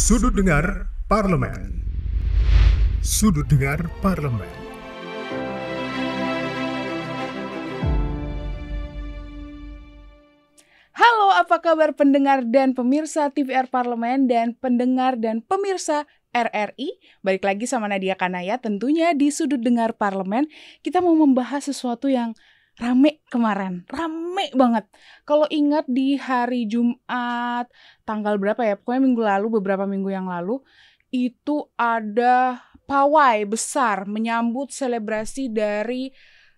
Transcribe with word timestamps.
Sudut 0.00 0.32
Dengar 0.32 0.88
Parlemen. 1.12 1.84
Sudut 3.04 3.44
Dengar 3.44 3.84
Parlemen. 4.00 4.48
Halo, 10.96 11.36
apa 11.36 11.60
kabar 11.60 11.92
pendengar 11.92 12.48
dan 12.48 12.72
pemirsa 12.72 13.28
TVR 13.28 13.68
Parlemen 13.68 14.24
dan 14.24 14.56
pendengar 14.56 15.20
dan 15.20 15.44
pemirsa 15.44 16.08
RRI? 16.32 16.96
Balik 17.20 17.44
lagi 17.44 17.68
sama 17.68 17.84
Nadia 17.84 18.16
Kanaya 18.16 18.56
tentunya 18.56 19.12
di 19.12 19.28
Sudut 19.28 19.60
Dengar 19.60 19.92
Parlemen. 20.00 20.48
Kita 20.80 21.04
mau 21.04 21.12
membahas 21.12 21.68
sesuatu 21.68 22.08
yang 22.08 22.32
rame 22.78 23.24
kemarin, 23.26 23.82
rame 23.90 24.52
banget. 24.54 24.86
Kalau 25.26 25.48
ingat 25.50 25.88
di 25.90 26.14
hari 26.14 26.70
Jumat, 26.70 27.66
tanggal 28.06 28.38
berapa 28.38 28.62
ya? 28.62 28.78
Pokoknya 28.78 29.02
minggu 29.02 29.22
lalu, 29.26 29.46
beberapa 29.58 29.84
minggu 29.88 30.10
yang 30.12 30.30
lalu, 30.30 30.62
itu 31.10 31.66
ada 31.74 32.62
pawai 32.86 33.42
besar 33.46 34.06
menyambut 34.06 34.70
selebrasi 34.70 35.50
dari 35.50 36.10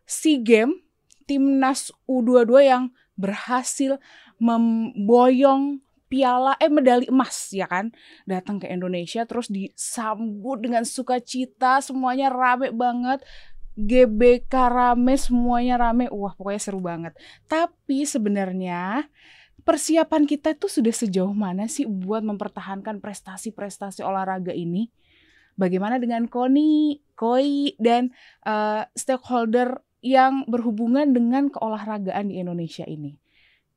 SEA 0.05 0.41
Games 0.41 0.77
timnas 1.25 1.95
U22 2.09 2.53
yang 2.67 2.85
berhasil 3.17 3.97
memboyong 4.43 5.81
piala 6.13 6.61
eh 6.61 6.69
medali 6.69 7.09
emas 7.09 7.49
ya 7.57 7.65
kan 7.65 7.89
datang 8.29 8.61
ke 8.61 8.69
Indonesia 8.69 9.25
terus 9.25 9.49
disambut 9.49 10.61
dengan 10.61 10.85
sukacita 10.85 11.81
semuanya 11.81 12.29
rame 12.29 12.69
banget 12.69 13.25
GBK 13.79 14.53
rame 14.53 15.15
semuanya 15.17 15.81
rame. 15.81 16.11
Wah 16.13 16.37
pokoknya 16.37 16.61
seru 16.61 16.81
banget. 16.83 17.17
Tapi 17.49 18.05
sebenarnya 18.05 19.09
persiapan 19.63 20.27
kita 20.27 20.59
itu 20.59 20.67
sudah 20.67 20.93
sejauh 20.93 21.33
mana 21.33 21.71
sih 21.71 21.87
buat 21.87 22.21
mempertahankan 22.27 22.99
prestasi-prestasi 22.99 24.03
olahraga 24.05 24.53
ini? 24.53 24.91
Bagaimana 25.55 26.01
dengan 26.01 26.27
Koni 26.27 27.01
Koi 27.13 27.77
dan 27.77 28.11
uh, 28.49 28.89
stakeholder 28.97 29.85
yang 30.03 30.43
berhubungan 30.51 31.15
dengan 31.15 31.47
keolahragaan 31.47 32.33
di 32.33 32.43
Indonesia 32.43 32.83
ini. 32.83 33.22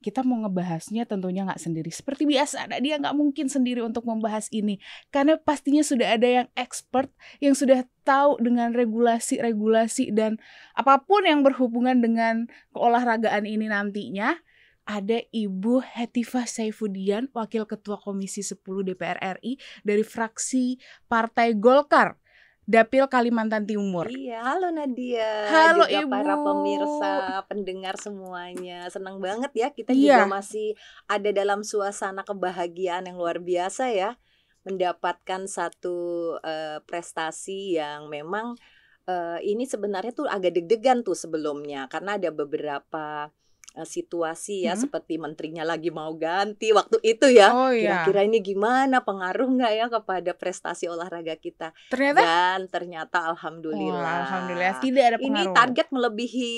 Kita 0.06 0.22
mau 0.22 0.38
ngebahasnya 0.46 1.10
tentunya 1.10 1.50
nggak 1.50 1.58
sendiri. 1.58 1.90
Seperti 1.90 2.30
biasa, 2.30 2.70
dia 2.78 3.02
nggak 3.02 3.18
mungkin 3.18 3.50
sendiri 3.50 3.82
untuk 3.82 4.06
membahas 4.06 4.46
ini. 4.54 4.78
Karena 5.10 5.34
pastinya 5.42 5.82
sudah 5.82 6.14
ada 6.14 6.30
yang 6.30 6.48
expert, 6.54 7.10
yang 7.42 7.58
sudah 7.58 7.90
tahu 8.06 8.38
dengan 8.38 8.70
regulasi-regulasi 8.78 10.14
dan 10.14 10.38
apa 10.78 11.02
pun 11.02 11.26
yang 11.26 11.42
berhubungan 11.42 11.98
dengan 12.06 12.46
keolahragaan 12.78 13.50
ini 13.50 13.66
nantinya. 13.66 14.38
Ada 14.86 15.26
Ibu 15.34 15.82
Hetifah 15.82 16.46
Saifudian, 16.46 17.34
Wakil 17.34 17.66
Ketua 17.66 17.98
Komisi 17.98 18.46
10 18.46 18.62
DPR 18.86 19.42
RI 19.42 19.58
dari 19.82 20.06
fraksi 20.06 20.78
Partai 21.10 21.58
Golkar. 21.58 22.22
Dapil 22.66 23.06
Kalimantan 23.06 23.70
Timur. 23.70 24.10
Iya, 24.10 24.42
halo 24.42 24.74
Nadia. 24.74 25.30
Halo 25.54 25.86
juga 25.86 26.02
Ibu. 26.02 26.10
para 26.10 26.34
pemirsa, 26.42 27.12
pendengar 27.46 27.96
semuanya. 28.02 28.90
Senang 28.90 29.22
banget 29.22 29.54
ya 29.54 29.70
kita 29.70 29.94
Iya. 29.94 30.26
juga 30.26 30.42
masih 30.42 30.74
ada 31.06 31.30
dalam 31.30 31.62
suasana 31.62 32.26
kebahagiaan 32.26 33.06
yang 33.06 33.22
luar 33.22 33.38
biasa 33.38 33.94
ya. 33.94 34.18
Mendapatkan 34.66 35.46
satu 35.46 35.98
eh, 36.42 36.82
prestasi 36.90 37.78
yang 37.78 38.10
memang 38.10 38.58
eh, 39.06 39.38
ini 39.46 39.70
sebenarnya 39.70 40.18
tuh 40.18 40.26
agak 40.26 40.58
deg-degan 40.58 41.06
tuh 41.06 41.14
sebelumnya 41.14 41.86
karena 41.86 42.18
ada 42.18 42.34
beberapa 42.34 43.30
situasi 43.84 44.64
ya 44.64 44.72
Hmm. 44.72 44.88
seperti 44.88 45.18
menterinya 45.18 45.66
lagi 45.66 45.90
mau 45.90 46.14
ganti 46.14 46.72
waktu 46.72 47.02
itu 47.02 47.28
ya. 47.28 47.52
Oh 47.52 47.68
iya. 47.68 48.06
Kira-kira 48.06 48.22
ini 48.24 48.40
gimana 48.40 49.02
pengaruh 49.02 49.50
nggak 49.50 49.74
ya 49.74 49.86
kepada 49.90 50.32
prestasi 50.32 50.88
olahraga 50.88 51.36
kita? 51.36 51.76
Ternyata 51.90 52.22
Dan 52.22 52.60
ternyata 52.70 53.28
alhamdulillah. 53.28 54.00
Wah, 54.00 54.20
alhamdulillah 54.24 54.80
tidak 54.80 55.04
ada 55.04 55.18
Ini 55.18 55.26
pengaruh. 55.26 55.54
target 55.54 55.88
melebihi 55.90 56.54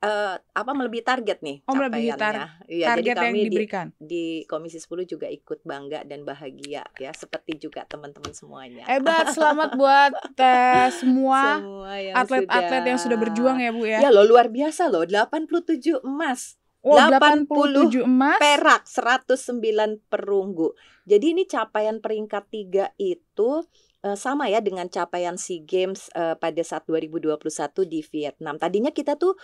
eh, 0.00 0.34
apa 0.40 0.70
melebihi 0.72 1.04
target 1.04 1.38
nih 1.40 1.60
Oh, 1.68 1.76
melebihi 1.76 2.08
capaiannya. 2.10 2.48
Iya, 2.66 2.86
target 2.88 3.04
jadi 3.04 3.08
yang 3.12 3.20
kami 3.20 3.36
di, 3.36 3.44
diberikan. 3.52 3.86
di 4.00 4.24
Komisi 4.48 4.80
10 4.80 5.04
juga 5.04 5.28
ikut 5.28 5.60
bangga 5.62 6.08
dan 6.08 6.24
bahagia 6.24 6.88
ya 6.96 7.12
seperti 7.12 7.60
juga 7.60 7.84
teman-teman 7.84 8.32
semuanya. 8.32 8.88
Hebat, 8.88 9.30
selamat 9.36 9.76
buat 9.76 10.12
eh, 10.40 10.88
semua 10.96 11.60
Semua 11.60 11.92
yang 12.00 12.14
atlet-atlet 12.16 12.84
yang 12.88 13.00
sudah 13.00 13.18
berjuang 13.20 13.60
ya 13.60 13.70
Bu 13.70 13.84
ya. 13.84 13.98
Ya 14.00 14.08
loh 14.08 14.24
luar 14.24 14.48
biasa 14.48 14.88
loh 14.88 15.04
87 15.04 16.00
emas, 16.00 16.56
Oh, 16.80 16.96
80 16.96 17.44
87 17.44 18.08
emas. 18.08 18.40
perak, 18.40 18.88
109 18.88 20.00
perunggu. 20.08 20.72
Jadi 21.04 21.36
ini 21.36 21.44
capaian 21.44 22.00
peringkat 22.00 22.48
tiga 22.48 22.88
itu 22.96 23.68
eh, 24.00 24.16
sama 24.16 24.48
ya 24.48 24.64
dengan 24.64 24.88
capaian 24.88 25.36
SEA 25.36 25.60
Games 25.60 26.08
eh, 26.16 26.40
pada 26.40 26.62
saat 26.64 26.88
2021 26.88 27.36
di 27.84 28.00
Vietnam. 28.00 28.56
Tadinya 28.56 28.88
kita 28.88 29.20
tuh 29.20 29.36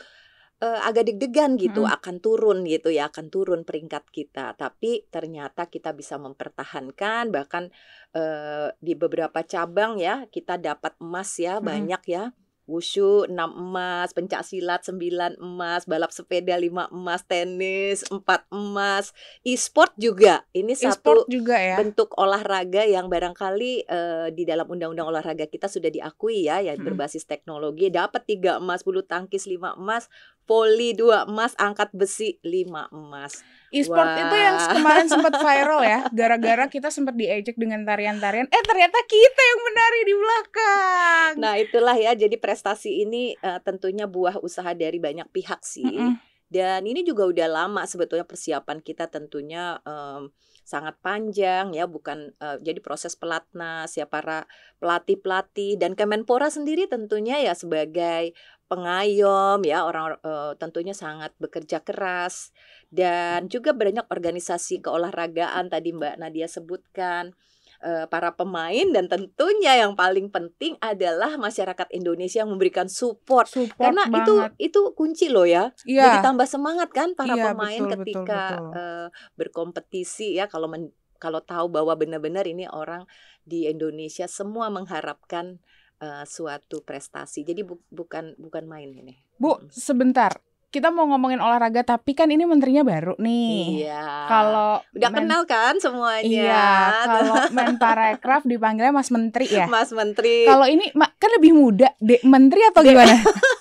eh, 0.63 0.81
agak 0.89 1.13
deg-degan 1.13 1.61
gitu 1.61 1.85
Mm-mm. 1.85 1.97
akan 1.97 2.17
turun 2.25 2.65
gitu 2.65 2.89
ya, 2.89 3.09
akan 3.13 3.29
turun 3.29 3.61
peringkat 3.69 4.09
kita. 4.13 4.57
Tapi 4.57 5.05
ternyata 5.13 5.69
kita 5.69 5.93
bisa 5.93 6.17
mempertahankan 6.17 7.29
bahkan 7.35 7.69
eh, 8.17 8.73
di 8.81 8.93
beberapa 8.97 9.45
cabang 9.45 10.01
ya 10.01 10.25
kita 10.29 10.57
dapat 10.57 10.97
emas 11.03 11.37
ya 11.37 11.59
Mm-mm. 11.61 11.67
banyak 11.67 12.03
ya. 12.09 12.25
Wushu 12.67 13.31
6 13.31 13.39
emas, 13.39 14.11
pencak 14.11 14.43
silat 14.43 14.83
9 14.83 15.39
emas, 15.39 15.87
balap 15.87 16.11
sepeda 16.11 16.59
5 16.59 16.91
emas, 16.91 17.23
tenis 17.23 18.03
4 18.11 18.27
emas, 18.51 19.15
e-sport 19.47 19.95
juga. 19.95 20.43
Ini 20.51 20.75
E-sport 20.75 21.31
satu 21.31 21.31
juga 21.31 21.55
ya. 21.63 21.79
bentuk 21.79 22.11
olahraga 22.19 22.83
yang 22.83 23.07
barangkali 23.07 23.87
eh, 23.87 24.29
di 24.35 24.43
dalam 24.43 24.67
undang-undang 24.67 25.07
olahraga 25.07 25.47
kita 25.47 25.71
sudah 25.71 25.95
diakui 25.95 26.51
ya, 26.51 26.59
ya 26.59 26.75
berbasis 26.75 27.23
teknologi. 27.23 27.87
Dapat 27.87 28.27
3 28.27 28.59
emas, 28.59 28.83
bulu 28.83 29.07
tangkis 29.07 29.47
5 29.47 29.79
emas, 29.79 30.11
voli 30.47 30.95
2 30.95 31.27
emas, 31.27 31.53
angkat 31.59 31.91
besi 31.93 32.39
5 32.41 32.95
emas. 32.95 33.43
E-sport 33.75 34.07
Wah. 34.07 34.23
itu 34.23 34.37
yang 34.39 34.57
kemarin 34.79 35.07
sempat 35.11 35.35
viral 35.43 35.83
ya, 35.83 36.01
gara-gara 36.19 36.65
kita 36.71 36.89
sempat 36.89 37.19
diejek 37.19 37.59
dengan 37.59 37.83
tarian-tarian. 37.83 38.47
Eh 38.47 38.63
ternyata 38.63 38.99
kita 39.05 39.43
yang 39.43 39.61
menari 39.67 40.01
di 40.07 40.15
belakang. 40.15 41.31
Nah, 41.43 41.55
itulah 41.59 41.97
ya. 41.99 42.15
Jadi 42.15 42.39
prestasi 42.39 43.03
ini 43.03 43.35
eh, 43.35 43.61
tentunya 43.67 44.07
buah 44.07 44.39
usaha 44.41 44.71
dari 44.73 45.03
banyak 45.03 45.29
pihak 45.35 45.61
sih. 45.67 45.99
Mm-mm. 45.99 46.37
Dan 46.47 46.87
ini 46.87 47.03
juga 47.03 47.27
udah 47.27 47.49
lama 47.51 47.83
sebetulnya 47.91 48.23
persiapan 48.23 48.79
kita 48.79 49.11
tentunya 49.11 49.83
em, 49.83 50.31
sangat 50.63 50.95
panjang 51.03 51.75
ya, 51.75 51.91
bukan 51.91 52.39
eh, 52.39 52.59
jadi 52.63 52.79
proses 52.79 53.19
pelatnas 53.19 53.91
ya 53.99 54.07
para 54.07 54.47
pelatih-pelatih 54.79 55.75
dan 55.75 55.99
Kemenpora 55.99 56.47
sendiri 56.47 56.87
tentunya 56.87 57.43
ya 57.43 57.55
sebagai 57.59 58.31
pengayom 58.67 59.63
ya 59.63 59.87
orang 59.87 60.19
eh, 60.21 60.53
tentunya 60.59 60.91
sangat 60.93 61.33
bekerja 61.39 61.83
keras 61.83 62.51
dan 62.91 63.47
juga 63.47 63.71
banyak 63.71 64.07
organisasi 64.11 64.83
keolahragaan 64.83 65.71
tadi 65.71 65.95
Mbak 65.95 66.19
Nadia 66.19 66.51
sebutkan 66.51 67.35
eh, 67.83 68.07
para 68.11 68.35
pemain 68.35 68.87
dan 68.91 69.07
tentunya 69.07 69.79
yang 69.87 69.95
paling 69.95 70.31
penting 70.31 70.75
adalah 70.83 71.39
masyarakat 71.39 71.87
Indonesia 71.95 72.43
yang 72.43 72.51
memberikan 72.51 72.91
support 72.91 73.47
Support 73.47 73.79
karena 73.79 74.03
itu 74.11 74.35
banget. 74.35 74.51
itu 74.59 74.81
kunci 74.99 75.27
loh 75.31 75.47
ya 75.47 75.71
Iya. 75.87 76.03
jadi 76.11 76.17
tambah 76.27 76.47
semangat 76.51 76.91
kan 76.91 77.15
para 77.15 77.39
Iya, 77.39 77.45
pemain 77.53 77.83
betul, 77.87 77.87
betul, 77.87 78.03
ketika 78.03 78.43
betul. 78.51 78.71
eh, 78.75 79.09
berkompetisi 79.39 80.35
ya 80.35 80.51
kalau 80.51 80.67
men- 80.67 80.95
kalau 81.17 81.41
tahu 81.41 81.73
bahwa 81.73 81.97
benar-benar 81.97 82.45
ini 82.45 82.69
orang 82.69 83.09
di 83.41 83.65
Indonesia 83.65 84.29
semua 84.29 84.69
mengharapkan 84.69 85.57
eh, 85.99 86.25
suatu 86.25 86.81
prestasi. 86.81 87.43
Jadi 87.43 87.63
bu- 87.63 87.85
bukan 87.89 88.37
bukan 88.37 88.65
main 88.65 88.89
ini. 88.89 89.15
Bu, 89.37 89.61
sebentar. 89.69 90.37
Kita 90.67 90.91
mau 90.91 91.07
ngomongin 91.07 91.39
olahraga 91.39 91.81
tapi 91.87 92.13
kan 92.13 92.29
ini 92.29 92.45
menterinya 92.45 92.83
baru 92.83 93.17
nih. 93.17 93.87
Iya. 93.87 94.05
Kalau 94.29 94.71
udah 94.93 95.09
men- 95.09 95.19
kenal 95.25 95.43
kan 95.45 95.75
semuanya. 95.79 96.27
Iya, 96.27 96.69
kalau 97.07 97.35
Menparekraf 97.57 98.43
dipanggilnya 98.45 98.93
Mas 98.93 99.09
Menteri 99.09 99.47
ya. 99.49 99.65
Mas 99.67 99.89
Menteri. 99.91 100.45
Kalau 100.45 100.67
ini 100.67 100.91
kan 100.93 101.31
lebih 101.33 101.55
muda, 101.55 101.89
Dek 101.97 102.21
Menteri 102.23 102.61
atau 102.67 102.83
gimana? 102.83 103.15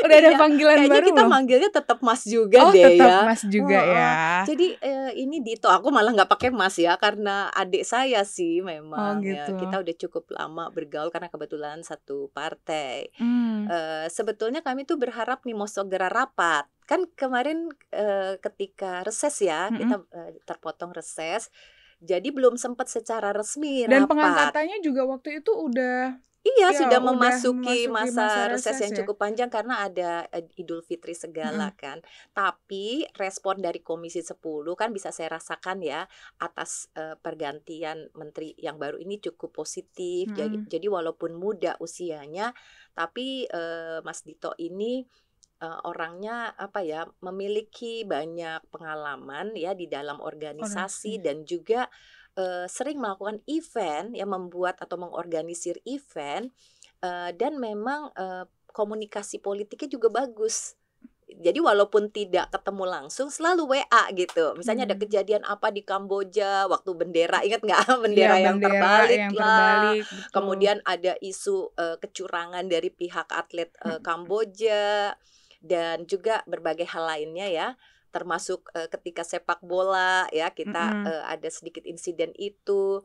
Udah 0.00 0.16
ada 0.16 0.30
Iya, 0.30 0.38
panggilan 0.38 0.76
Kayaknya 0.76 0.92
baru 0.92 1.06
kita 1.06 1.16
belum? 1.16 1.30
manggilnya 1.30 1.70
tetap 1.70 1.98
Mas 2.00 2.22
juga 2.24 2.58
Oh, 2.60 2.70
deh 2.70 2.84
tetap 2.86 3.08
ya. 3.08 3.18
Mas 3.22 3.42
juga 3.44 3.76
Oh, 3.76 3.82
oh. 3.82 3.92
ya. 3.92 4.10
Jadi 4.42 4.66
eh, 4.78 5.10
ini 5.16 5.36
Dito, 5.38 5.66
aku 5.66 5.88
malah 5.88 6.10
nggak 6.10 6.28
pakai 6.28 6.50
Mas 6.50 6.76
ya 6.76 6.96
karena 6.96 7.34
adik 7.50 7.82
saya 7.82 8.20
sih 8.22 8.60
memang 8.60 9.20
ya 9.20 9.44
gitu. 9.44 9.56
kita 9.58 9.76
udah 9.78 9.94
cukup 9.98 10.24
lama 10.30 10.68
bergaul 10.68 11.08
karena 11.08 11.26
kebetulan 11.26 11.80
satu 11.80 12.28
partai. 12.30 13.12
Hmm. 13.14 13.66
Eh, 13.66 14.06
sebetulnya 14.06 14.60
kami 14.60 14.82
tuh 14.82 14.96
berharap 14.96 15.42
nih 15.42 15.52
mau 15.52 15.66
segera 15.66 16.06
rapat. 16.06 16.64
Kan 16.82 17.06
kemarin 17.12 17.68
eh, 17.90 18.34
ketika 18.36 19.00
reses 19.00 19.38
ya 19.38 19.66
Mm-mm. 19.66 19.78
kita 19.78 19.96
eh, 20.10 20.30
terpotong 20.40 20.90
reses, 20.90 21.46
jadi 21.98 22.24
belum 22.28 22.56
sempat 22.56 22.86
secara 22.86 23.30
resmi 23.30 23.84
Dan 23.84 24.04
rapat. 24.04 24.10
pengangkatannya 24.10 24.80
juga 24.80 25.04
waktu 25.04 25.38
itu 25.38 25.52
udah 25.52 26.16
Iya, 26.48 26.72
Ya, 26.72 26.80
sudah 26.80 27.00
udah 27.12 27.36
memasuki 27.44 27.84
masa 27.92 28.08
masa 28.16 28.48
reses 28.48 28.80
reses 28.80 28.80
yang 28.80 28.96
ya? 28.96 29.04
cukup 29.04 29.20
panjang 29.20 29.52
karena 29.52 29.84
ada, 29.84 30.24
eee, 30.32 30.48
Idul 30.64 30.80
Fitri 30.80 31.12
segala 31.12 31.68
Mhm. 31.68 31.76
kan. 31.76 32.00
Tapi 32.32 33.04
respon 33.12 33.60
dari 33.60 33.84
Komisi 33.84 34.24
10 34.24 34.72
kan 34.72 34.88
bisa 34.88 35.12
saya 35.12 35.36
rasakan 35.36 35.84
ya 35.84 36.08
atas, 36.40 36.88
eee, 36.96 37.20
pergantian 37.20 38.08
menteri 38.16 38.56
yang 38.56 38.80
baru 38.80 38.96
ini 38.96 39.20
cukup 39.20 39.52
positif. 39.52 40.32
Jadi 40.32 40.56
Mhm. 40.56 40.70
jadi 40.70 40.88
walaupun 40.88 41.36
muda 41.36 41.76
usianya, 41.76 42.56
tapi, 42.96 43.44
eee, 43.44 44.00
Mas 44.00 44.24
Dito 44.24 44.56
ini, 44.56 45.04
eee, 45.60 45.78
orangnya 45.84 46.52
apa 46.56 46.80
ya, 46.84 47.04
memiliki 47.20 48.04
banyak 48.08 48.64
pengalaman 48.72 49.52
ya 49.60 49.76
di 49.76 49.88
dalam 49.92 50.20
organisasi 50.24 51.20
Organisasi. 51.20 51.20
dan 51.20 51.44
juga, 51.44 51.88
eee, 52.40 52.64
sering 52.76 52.98
melakukan 53.04 53.38
event 53.56 54.08
ya, 54.20 54.26
membuat 54.34 54.76
atau 54.84 54.96
mengorganisir 55.04 55.76
event, 55.96 56.46
eee, 57.04 57.30
dan 57.40 57.52
memang, 57.60 58.02
eee, 58.16 58.44
komunikasi 58.78 59.36
politiknya 59.48 59.88
juga 59.96 60.08
bagus. 60.20 60.56
Jadi 61.30 61.62
walaupun 61.62 62.10
tidak 62.10 62.50
ketemu 62.54 62.84
langsung 62.90 63.30
selalu 63.30 63.62
WA 63.78 64.04
gitu. 64.18 64.52
Misalnya 64.58 64.84
ada 64.90 64.96
Hmm. 64.96 65.02
kejadian 65.02 65.42
apa 65.46 65.70
di 65.70 65.82
Kamboja 65.86 66.66
waktu 66.66 66.90
bendera, 66.98 67.38
ingat 67.46 67.62
nggak? 67.62 67.82
Iya, 68.14 68.30
Bendera 68.30 68.36
yang 68.44 68.58
bendera 68.64 68.64
terbalik 68.64 69.22
yang 69.22 69.32
lah. 69.32 69.38
terbalik, 69.38 70.04
betul. 70.16 70.34
Kemudian 70.34 70.82
ada 70.84 71.14
isu, 71.22 71.70
eee, 71.78 71.96
kecurangan 72.02 72.66
dari 72.66 72.90
pihak 72.90 73.30
atlet, 73.30 73.70
Mhm. 73.84 74.02
Kamboja 74.02 75.14
dan 75.62 76.08
juga 76.08 76.42
berbagai 76.50 76.88
hal 76.88 77.04
lainnya 77.06 77.46
ya, 77.50 77.68
termasuk, 78.14 78.70
eee, 78.76 78.88
ketika 78.92 79.22
sepak 79.26 79.60
bola 79.64 80.26
ya 80.34 80.50
kita, 80.54 80.94
Mhm. 80.94 81.10
eee, 81.10 81.22
ada 81.34 81.48
sedikit 81.52 81.84
insiden 81.88 82.32
itu. 82.38 83.02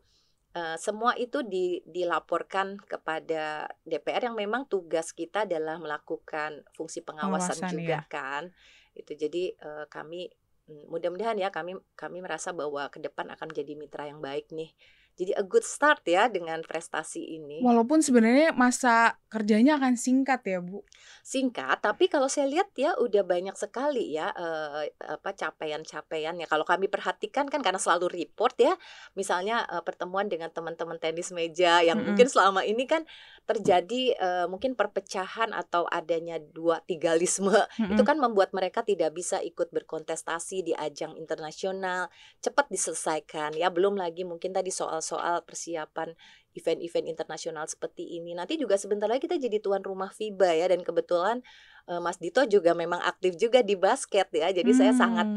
Eee, 0.56 0.78
semua 0.80 1.14
itu 1.20 1.44
di 1.44 1.84
dilaporkan 1.88 2.80
kepada 2.80 3.68
DPR 3.84 4.24
yang 4.32 4.38
memang 4.40 4.64
tugas 4.72 5.12
kita 5.12 5.44
adalah 5.48 5.76
melakukan 5.84 6.64
fungsi 6.76 7.04
pengawasan 7.04 7.64
Pengawasan, 7.64 7.74
juga 7.74 8.00
iya. 8.00 8.08
kan. 8.08 8.52
Itu 8.96 9.14
jadi, 9.20 9.52
eee, 9.56 9.86
kami, 9.92 10.32
mmm, 10.72 10.88
mudah-mudahan 10.92 11.38
ya 11.44 11.50
kami 11.52 11.76
kami 12.00 12.20
merasa 12.24 12.56
bahwa 12.56 12.88
ke 12.94 13.00
depan 13.04 13.28
akan 13.36 13.52
menjadi 13.52 13.74
mitra 13.76 14.04
yang 14.12 14.20
baik 14.24 14.48
nih. 14.56 14.72
Jadi 15.20 15.32
a 15.36 15.44
good 15.48 15.64
start 15.64 16.04
ya 16.08 16.28
dengan 16.32 16.60
prestasi 16.68 17.24
ini. 17.40 17.64
Walaupun 17.66 18.00
sebenarnya 18.04 18.50
masa 18.64 18.96
kerjanya 19.32 19.80
akan 19.80 19.96
singkat 19.96 20.42
ya, 20.52 20.60
Bu? 20.60 20.84
Singkat, 21.26 21.82
tapi 21.82 22.06
kalau 22.06 22.30
saya 22.30 22.46
lihat 22.46 22.70
ya 22.78 22.94
udah 23.02 23.26
banyak 23.26 23.58
sekali 23.58 24.14
ya, 24.14 24.30
eee, 24.38 24.94
apa, 25.10 25.34
capaian-capaiannya. 25.34 26.46
Kalau 26.46 26.62
kami 26.62 26.86
perhatikan 26.86 27.50
kan 27.50 27.66
karena 27.66 27.82
selalu 27.82 28.14
report 28.14 28.54
ya, 28.62 28.78
misalnya, 29.18 29.66
eee, 29.66 29.82
pertemuan 29.82 30.30
dengan 30.30 30.54
teman-teman 30.54 31.02
tenis 31.02 31.34
meja 31.34 31.82
yang 31.82 31.98
Mhm. 31.98 32.06
mungkin 32.06 32.30
selama 32.30 32.62
ini 32.62 32.86
kan 32.86 33.10
terjadi, 33.50 34.14
eee, 34.22 34.46
mungkin 34.54 34.78
perpecahan 34.78 35.50
atau 35.58 35.90
adanya 35.90 36.38
dua 36.38 36.86
tigalisme, 36.86 37.58
itu 37.90 38.02
Mhm. 38.02 38.06
kan 38.06 38.22
membuat 38.22 38.54
mereka 38.54 38.86
tidak 38.86 39.10
bisa 39.18 39.42
ikut 39.42 39.74
berkontestasi 39.74 40.62
di 40.62 40.74
ajang 40.78 41.18
internasional, 41.18 42.06
cepat 42.46 42.70
diselesaikan 42.70 43.58
ya. 43.58 43.74
Belum 43.74 43.98
lagi 43.98 44.22
mungkin 44.30 44.54
tadi 44.54 44.70
soal-soal 45.06 45.46
persiapan 45.46 46.18
event-event 46.58 47.06
internasional 47.12 47.66
seperti 47.70 48.18
ini. 48.18 48.34
Nanti 48.34 48.58
juga 48.58 48.76
sebentar 48.82 49.06
lagi 49.12 49.28
kita 49.30 49.38
jadi 49.38 49.60
tuan 49.62 49.84
rumah 49.86 50.10
FIBA 50.10 50.52
ya 50.58 50.66
dan 50.72 50.82
kebetulan, 50.82 51.44
eee, 51.90 52.00
Mas 52.02 52.18
Dito 52.18 52.42
juga 52.50 52.74
memang 52.74 53.00
aktif 53.04 53.36
juga 53.38 53.62
di 53.62 53.76
basket 53.78 54.32
ya. 54.34 54.50
Jadi 54.50 54.72
saya 54.74 54.92
sangat, 54.96 55.28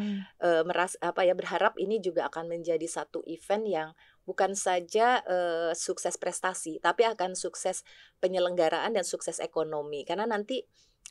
eee, 0.43 0.63
meras 0.69 0.97
apa 1.03 1.23
ya, 1.27 1.35
berharap 1.37 1.75
ini 1.81 1.99
juga 2.01 2.27
akan 2.31 2.49
menjadi 2.51 2.87
satu 2.89 3.21
event 3.29 3.65
yang 3.69 3.89
bukan 4.25 4.55
saja, 4.57 5.21
eee, 5.27 5.73
sukses 5.77 6.17
prestasi, 6.17 6.79
tapi 6.83 7.05
akan 7.09 7.35
sukses 7.37 7.83
penyelenggaraan 8.23 8.95
dan 8.97 9.05
sukses 9.07 9.39
ekonomi. 9.43 10.05
Karena 10.09 10.25
nanti, 10.29 10.63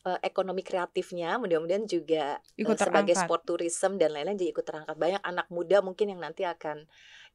eee, 0.07 0.19
ekonomi 0.25 0.61
kreatifnya 0.65 1.35
mudah-mudahan 1.41 1.85
juga, 1.89 2.39
Ikut 2.57 2.77
sebagai 2.81 3.13
sport 3.17 3.45
tourism 3.47 4.01
dan 4.01 4.09
lain-lain 4.15 4.37
jadi 4.39 4.51
ikut 4.55 4.65
terangkat. 4.65 4.95
Banyak 4.97 5.21
anak 5.21 5.47
muda 5.53 5.77
mungkin 5.85 6.09
yang 6.13 6.21
nanti 6.25 6.41
akan 6.47 6.87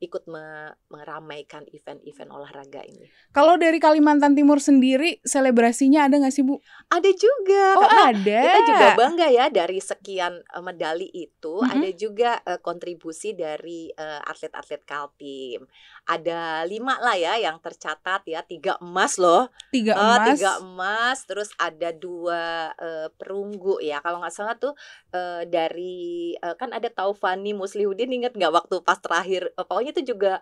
ikut 0.03 0.25
me 0.33 0.75
meramaikan 0.93 1.65
event-event 1.71 2.31
olahraga 2.35 2.83
ini. 2.85 3.09
Kalau 3.33 3.57
dari 3.57 3.81
Kalimantan 3.81 4.37
Timur 4.37 4.61
sendiri 4.61 5.17
selebrasinya 5.25 6.05
ada 6.05 6.21
nggak 6.21 6.35
sih, 6.37 6.45
Bu? 6.45 6.61
Ada 6.93 7.11
juga, 7.17 7.65
Oh, 7.75 7.81
karena 7.81 8.05
ada? 8.13 8.43
kita 8.43 8.59
juga 8.67 8.93
bangga 8.93 9.29
ya 9.33 9.49
dari 9.49 9.81
sekian, 9.81 10.45
eee, 10.45 10.63
medali 10.65 11.09
itu 11.09 11.63
Mhm. 11.63 11.69
ada 11.73 11.89
juga, 11.97 12.37
eee, 12.45 12.59
kontribusi 12.61 13.33
dari, 13.33 13.89
eee, 13.89 14.21
atlet-atlet 14.29 14.83
Kaltim. 14.85 15.65
Ada 16.05 16.67
5 16.69 16.99
lah 17.01 17.17
ya 17.17 17.39
yang 17.41 17.57
tercatat 17.65 18.27
ya, 18.29 18.45
3 18.45 18.77
emas 18.85 19.17
loh. 19.17 19.49
3 19.73 19.97
Eee, 19.97 20.19
emas. 20.21 20.41
3 20.41 20.61
emas, 20.61 21.25
terus 21.29 21.53
ada 21.61 21.93
2, 21.97 22.73
eee, 22.81 23.09
perunggu 23.21 23.77
ya. 23.85 24.01
Kalau 24.05 24.21
nggak 24.25 24.33
salah 24.37 24.57
tuh, 24.61 24.73
eee, 25.17 25.45
dari, 25.49 26.33
eee, 26.37 26.55
kan 26.61 26.73
ada 26.77 26.89
Taufani 26.93 27.53
Muslihuddin 27.57 28.09
inget 28.13 28.33
nggak 28.37 28.53
waktu 28.53 28.81
pas 28.85 28.97
terakhir, 29.01 29.49
eee, 29.53 29.65
pokoknya 29.69 29.92
itu 29.93 30.03
juga, 30.17 30.41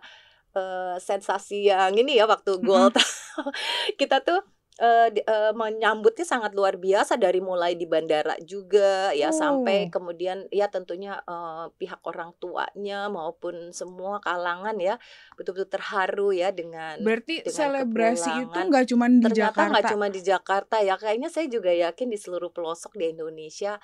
eee, 0.55 0.97
sensasi 1.03 1.67
yang 1.71 1.93
ini 1.99 2.17
ya 2.19 2.25
waktu 2.29 2.59
gold. 2.63 2.93
Mhm. 2.93 3.11
Kita 3.99 4.19
tuh, 4.25 4.41
eee, 4.81 5.07
di 5.15 5.21
eee, 5.23 5.51
menyambutnya 5.55 6.25
sangat 6.27 6.51
luar 6.57 6.75
biasa 6.81 7.15
dari 7.19 7.39
mulai 7.43 7.75
di 7.79 7.85
bandara 7.89 8.35
juga 8.43 9.11
ya, 9.15 9.29
sampai 9.35 9.87
Oh. 9.87 9.93
kemudian 9.93 10.47
ya 10.53 10.67
tentunya, 10.71 11.19
eee, 11.27 11.65
pihak 11.79 12.01
orang 12.07 12.31
tuanya 12.41 13.07
maupun 13.11 13.71
semua 13.75 14.19
kalangan 14.23 14.77
ya, 14.79 14.95
betul-betul 15.37 15.69
terharu 15.71 16.29
ya 16.35 16.49
dengan 16.55 16.97
Berarti 17.03 17.35
dengan 17.45 17.71
selebrasi 17.83 18.31
itu 18.47 18.59
nggak 18.67 18.85
cuman 18.89 19.11
di 19.23 19.29
Ternyata 19.29 19.69
nggak 19.69 19.85
Jakarta? 19.85 19.91
cuma 19.93 20.09
di 20.09 20.21
Jakarta 20.25 20.81
ya, 20.81 20.97
kayaknya 20.97 21.29
saya 21.29 21.45
juga 21.45 21.69
yakin 21.69 22.09
di 22.09 22.17
seluruh 22.17 22.49
pelosok 22.49 22.97
di 22.97 23.13
Indonesia 23.13 23.77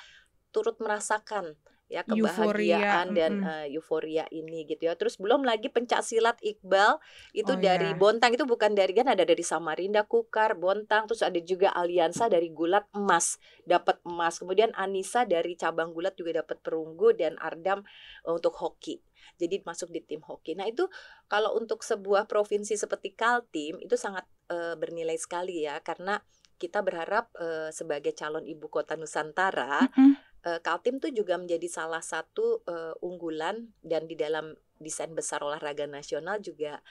turut 0.56 0.78
merasakan 0.82 1.56
ya 1.88 2.04
kebahagiaan 2.04 3.12
Euforia, 3.12 3.16
dan, 3.16 3.40
mhm. 3.40 3.44
eee, 3.44 3.76
euforia 3.80 4.28
ini 4.32 4.68
gitu 4.68 4.88
ya. 4.92 4.96
Terus 5.00 5.16
belum 5.20 5.44
lagi 5.48 5.72
pencaksilat 5.72 6.40
Iqbal 6.44 7.00
itu 7.32 7.54
Oh, 7.54 7.60
dari 7.60 7.92
ya. 7.92 7.96
Bontang, 7.96 8.36
itu 8.36 8.44
bukan 8.44 8.76
dari 8.76 8.92
kan 8.92 9.08
ada 9.08 9.24
dari 9.24 9.40
Samarinda, 9.44 10.04
Kukar, 10.04 10.60
Bontang, 10.60 11.08
terus 11.08 11.24
ada 11.24 11.40
juga 11.40 11.72
Aliansa 11.72 12.28
dari 12.28 12.52
Gulat 12.52 12.88
emas, 12.96 13.40
dapat 13.64 14.00
emas. 14.04 14.40
Kemudian 14.42 14.72
Anissa 14.76 15.24
dari 15.24 15.56
cabang 15.56 15.96
Gulat 15.96 16.16
juga 16.20 16.44
dapat 16.44 16.60
perunggu 16.60 17.16
dan 17.16 17.40
Ardam, 17.40 17.84
eee, 18.28 18.34
untuk 18.36 18.54
hoki. 18.60 19.00
Jadi 19.40 19.62
masuk 19.66 19.90
di 19.92 20.02
tim 20.04 20.22
hoki. 20.24 20.56
Nah 20.60 20.68
itu 20.70 20.88
kalau 21.32 21.56
untuk 21.58 21.82
sebuah 21.84 22.26
provinsi 22.30 22.76
seperti 22.80 23.14
Kaltim 23.16 23.80
itu 23.82 23.96
sangat, 24.00 24.28
eee, 24.52 24.76
bernilai 24.80 25.18
sekali 25.20 25.64
ya, 25.68 25.80
karena 25.84 26.20
kita 26.58 26.82
berharap, 26.82 27.30
eee, 27.38 27.70
sebagai 27.76 28.14
calon 28.18 28.46
ibu 28.50 28.66
kota 28.72 28.98
Nusantara, 28.98 29.90
Mhm. 29.98 30.18
Eee, 30.46 30.60
Kaltim 30.66 31.00
tuh 31.04 31.12
juga 31.14 31.38
menjadi 31.42 31.66
salah 31.70 32.02
satu, 32.04 32.62
eee, 32.68 32.94
unggulan 33.06 33.74
dan 33.86 34.06
di 34.10 34.16
dalam 34.18 34.54
desain 34.82 35.14
besar 35.18 35.42
olahraga 35.46 35.86
nasional 35.90 36.38
juga, 36.44 36.82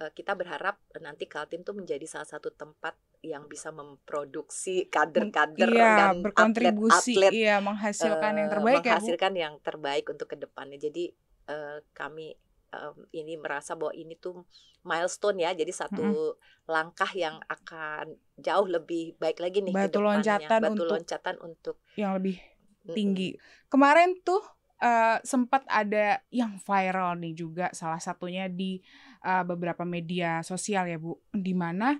eee, 0.00 0.10
kita 0.16 0.32
berharap 0.38 0.80
nanti 1.02 1.26
Kaltim 1.30 1.62
tuh 1.66 1.74
menjadi 1.78 2.06
salah 2.08 2.28
satu 2.28 2.50
tempat 2.54 2.96
yang 3.22 3.46
bisa 3.52 3.70
memproduksi 3.74 4.88
kader-kader 4.88 5.70
iya, 5.70 5.90
dan 5.92 6.24
berkontribusi, 6.24 7.12
atlet-atlet, 7.14 7.36
iya, 7.38 7.54
menghasilkan 7.66 8.32
yang 8.40 8.48
eee, 8.48 8.54
terbaik 8.54 8.82
ya, 8.90 8.96
Bu? 9.02 9.10
menghasilkan 9.10 9.34
yang 9.36 9.54
terbaik 9.64 10.06
untuk 10.12 10.28
ke 10.32 10.36
depannya. 10.40 10.78
Jadi, 10.80 11.12
eee, 11.50 11.78
kami, 11.96 12.34
mmm, 12.74 13.10
ini 13.14 13.34
merasa 13.40 13.74
bahwa 13.78 13.92
ini 13.96 14.14
tuh 14.18 14.44
milestone 14.86 15.38
ya, 15.44 15.50
jadi 15.56 15.70
satu 15.72 16.36
langkah 16.70 17.10
yang 17.14 17.40
akan 17.50 18.16
jauh 18.40 18.66
lebih 18.68 19.16
baik 19.20 19.38
lagi 19.44 19.60
nih 19.64 19.76
Batu 19.76 19.98
loncatan 20.04 20.62
Batu 20.62 20.82
untuk 20.82 20.88
loncatan 20.88 21.36
untuk 21.42 21.80
yang 21.96 22.12
lebih. 22.18 22.49
Tinggi. 22.88 23.36
Kemarin 23.68 24.18
tuh, 24.24 24.40
eee, 24.80 25.20
sempat 25.22 25.64
ada 25.68 26.20
yang 26.32 26.56
viral 26.58 27.18
nih 27.20 27.34
juga 27.36 27.66
salah 27.76 28.00
satunya 28.02 28.48
di, 28.48 28.80
eee, 29.24 29.42
beberapa 29.46 29.84
media 29.84 30.40
sosial 30.42 30.88
ya, 30.88 30.98
Bu, 30.98 31.18
di 31.34 31.52
mana 31.52 31.96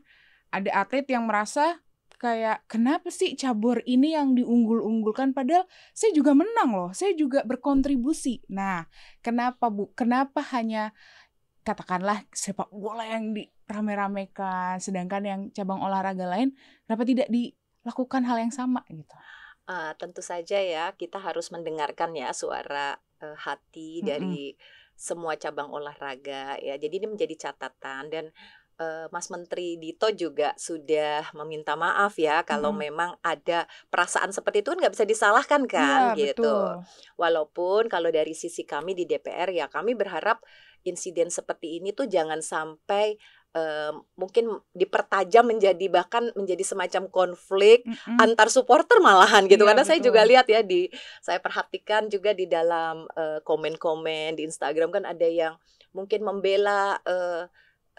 ada 0.50 0.70
atlet 0.82 1.06
yang 1.06 1.28
merasa 1.30 1.78
kayak, 2.20 2.68
"Kenapa 2.68 3.08
sih 3.08 3.32
cabur 3.32 3.80
ini 3.88 4.12
yang 4.12 4.36
diunggul-unggulkan 4.36 5.32
padahal 5.32 5.64
saya 5.96 6.12
juga 6.12 6.36
menang 6.36 6.70
loh, 6.76 6.90
saya 6.92 7.16
juga 7.16 7.40
berkontribusi." 7.48 8.44
Nah, 8.52 8.84
kenapa, 9.24 9.72
Bu? 9.72 9.88
Kenapa 9.96 10.44
hanya 10.52 10.92
katakanlah 11.64 12.24
sepak 12.32 12.68
bola 12.72 13.04
yang 13.06 13.32
dirame-ramekan, 13.36 14.80
sedangkan 14.80 15.22
yang 15.24 15.40
cabang 15.52 15.80
olahraga 15.84 16.24
lain 16.26 16.56
kenapa 16.88 17.04
tidak 17.06 17.28
dilakukan 17.30 18.22
hal 18.26 18.36
yang 18.40 18.52
sama 18.52 18.82
gitu? 18.90 19.14
Eee, 19.70 19.92
tentu 20.00 20.18
saja 20.24 20.58
ya 20.58 20.84
kita 20.98 21.18
harus 21.22 21.46
mendengarkan 21.54 22.10
ya 22.18 22.34
suara, 22.34 22.98
eee, 23.22 23.36
hati 23.46 23.90
Mhm. 24.00 24.10
dari 24.10 24.58
semua 24.98 25.38
cabang 25.38 25.70
olahraga 25.70 26.58
ya. 26.60 26.74
Jadi 26.82 26.94
ini 27.00 27.06
menjadi 27.14 27.34
catatan 27.50 28.10
dan, 28.10 28.24
eee, 28.82 29.06
Mas 29.14 29.30
Menteri 29.30 29.78
Dito 29.78 30.10
juga 30.10 30.52
sudah 30.58 31.30
meminta 31.38 31.78
maaf 31.78 32.18
ya 32.18 32.42
kalau 32.42 32.72
Mhm. 32.72 32.84
memang 32.84 33.14
ada 33.22 33.70
perasaan 33.92 34.34
seperti 34.34 34.66
itu 34.66 34.74
kan 34.74 34.78
nggak 34.82 34.94
bisa 34.98 35.06
disalahkan 35.06 35.62
kan 35.70 36.02
Iya, 36.02 36.16
gitu. 36.18 36.74
betul. 36.74 36.84
Walaupun 37.20 37.86
kalau 37.92 38.10
dari 38.10 38.34
sisi 38.34 38.66
kami 38.66 38.98
di 38.98 39.04
DPR 39.06 39.50
ya 39.54 39.66
kami 39.70 39.94
berharap 39.94 40.42
insiden 40.82 41.28
seperti 41.30 41.78
ini 41.78 41.92
tuh 41.94 42.08
jangan 42.10 42.40
sampai, 42.42 43.14
eh, 43.56 43.92
mungkin 44.14 44.44
dipertajam 44.72 45.44
menjadi 45.50 45.86
bahkan 45.90 46.30
menjadi 46.38 46.62
semacam 46.62 47.10
konflik 47.10 47.82
Mm-mm. 47.86 48.18
antar 48.22 48.48
supporter 48.52 48.98
malahan 49.02 49.46
gitu 49.50 49.62
Iya, 49.64 49.68
karena 49.74 49.84
saya 49.86 49.98
betul. 50.00 50.08
juga 50.12 50.20
lihat 50.26 50.46
ya 50.46 50.60
di 50.62 50.86
saya 51.20 51.38
perhatikan 51.42 52.06
juga 52.12 52.30
di 52.36 52.46
dalam 52.46 53.06
eh, 53.16 53.40
komen-komen 53.42 54.38
di 54.38 54.46
Instagram 54.46 54.90
kan 54.94 55.04
ada 55.08 55.26
yang 55.26 55.54
mungkin 55.90 56.22
membela 56.22 56.98
eh, 57.02 57.44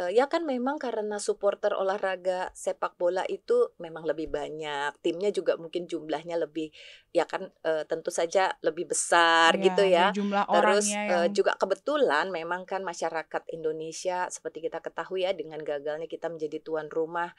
eh, 0.01 0.12
ya 0.17 0.25
kan 0.25 0.41
memang 0.50 0.81
karena 0.81 1.22
supporter 1.22 1.77
olahraga 1.77 2.50
sepak 2.58 2.98
bola 2.98 3.22
itu 3.29 3.70
memang 3.77 4.03
lebih 4.10 4.34
banyak 4.34 4.98
timnya 5.05 5.29
juga 5.29 5.55
mungkin 5.62 5.86
jumlahnya 5.86 6.41
lebih 6.41 6.74
ya 7.13 7.29
kan 7.29 7.53
eh, 7.62 7.86
tentu 7.86 8.10
saja 8.10 8.58
lebih 8.65 8.89
besar 8.89 9.53
Iya, 9.53 9.63
gitu 9.70 9.84
ya 9.86 10.05
jumlah 10.10 10.43
Terus 10.50 10.86
eh, 10.89 10.96
yang 10.96 11.34
juga 11.36 11.53
kebetulan 11.55 12.34
memang 12.34 12.65
kan 12.65 12.81
masyarakat 12.81 13.43
Indonesia 13.53 14.25
seperti 14.27 14.65
kita 14.65 14.81
ketahui 14.81 15.24
ya 15.27 15.31
dengan 15.38 15.62
gagalnya 15.62 16.10
kita 16.10 16.27
menjadi 16.31 16.58
tuan 16.65 16.88
rumah 16.89 17.29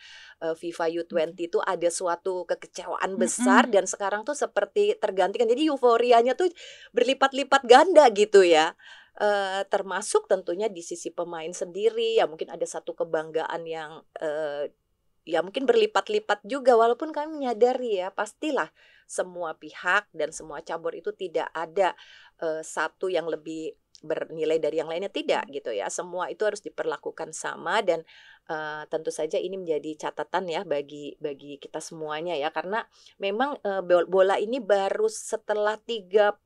eh, 0.45 0.55
FIFA 0.55 0.87
U20 1.03 1.35
itu 1.41 1.59
ada 1.65 1.89
suatu 1.91 2.45
kekecewaan 2.47 3.17
besar 3.17 3.67
dan 3.73 3.89
sekarang 3.89 4.23
tuh 4.23 4.37
seperti 4.37 4.95
tergantikan. 5.01 5.49
Jadi 5.49 5.69
euforianya 5.73 6.37
tuh 6.37 6.49
berlipat-lipat 6.93 7.63
ganda 7.67 8.05
gitu 8.13 8.45
ya. 8.45 8.77
Eh, 9.23 9.63
termasuk 9.71 10.27
tentunya 10.27 10.67
di 10.67 10.83
sisi 10.83 11.15
pemain 11.15 11.55
sendiri. 11.55 12.19
Ya 12.19 12.27
mungkin 12.27 12.51
ada 12.51 12.67
satu 12.67 12.91
kebanggaan 12.99 13.63
yang 13.71 14.03
eh, 14.19 14.75
ya 15.23 15.47
mungkin 15.47 15.63
berlipat-lipat 15.63 16.43
juga. 16.43 16.75
Walaupun 16.75 17.15
kami 17.15 17.39
menyadari 17.39 18.03
ya 18.03 18.11
pastilah 18.11 18.75
semua 19.07 19.55
pihak 19.55 20.11
dan 20.11 20.35
semua 20.35 20.59
cabur 20.67 20.99
itu 20.99 21.15
tidak 21.15 21.47
ada 21.55 21.95
eh, 22.43 22.67
satu 22.67 23.07
yang 23.07 23.31
lebih 23.31 23.79
bernilai 24.03 24.59
dari 24.59 24.83
yang 24.83 24.91
lainnya? 24.91 25.09
Tidak 25.09 25.49
gitu 25.49 25.71
ya. 25.71 25.87
Semua 25.89 26.29
itu 26.29 26.43
harus 26.43 26.61
diperlakukan 26.61 27.31
sama 27.33 27.81
dan 27.81 28.03
eh, 28.51 28.83
tentu 28.91 29.15
saja 29.15 29.39
ini 29.39 29.55
menjadi 29.57 30.11
catatan 30.11 30.51
ya 30.51 30.67
bagi 30.67 31.15
bagi 31.23 31.57
kita 31.57 31.79
semuanya 31.79 32.35
ya. 32.35 32.51
Karena 32.51 32.83
memang 33.17 33.57
bol- 33.87 34.11
bola 34.11 34.37
ini 34.37 34.59
baru 34.59 35.07
setelah 35.07 35.79
32 35.79 36.43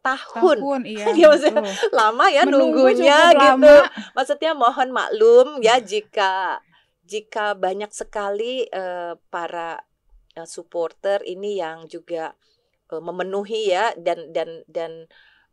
tahun. 0.00 0.56
Tahun 0.62 0.82
iya 0.94 1.06
Iya, 1.12 1.26
maksudnya 1.30 1.62
betul. 1.62 1.90
lama 1.92 2.26
ya 2.30 2.42
Menunggu 2.46 2.86
nunggunya 2.86 3.18
gitu. 3.34 3.38
lama. 3.42 3.76
maksudnya 4.14 4.52
mohon 4.54 4.88
maklum 4.90 5.48
ya 5.60 5.78
jika 5.82 6.62
jika 7.04 7.52
banyak 7.52 7.90
sekali 7.92 8.64
eh, 8.64 9.12
para 9.28 9.82
eh, 10.34 10.48
supporter 10.48 11.20
ini 11.26 11.60
yang 11.60 11.84
juga 11.90 12.32
eh, 12.92 13.02
memenuhi 13.02 13.70
ya 13.70 13.92
dan 13.98 14.32
dan 14.32 14.64
dan 14.68 14.92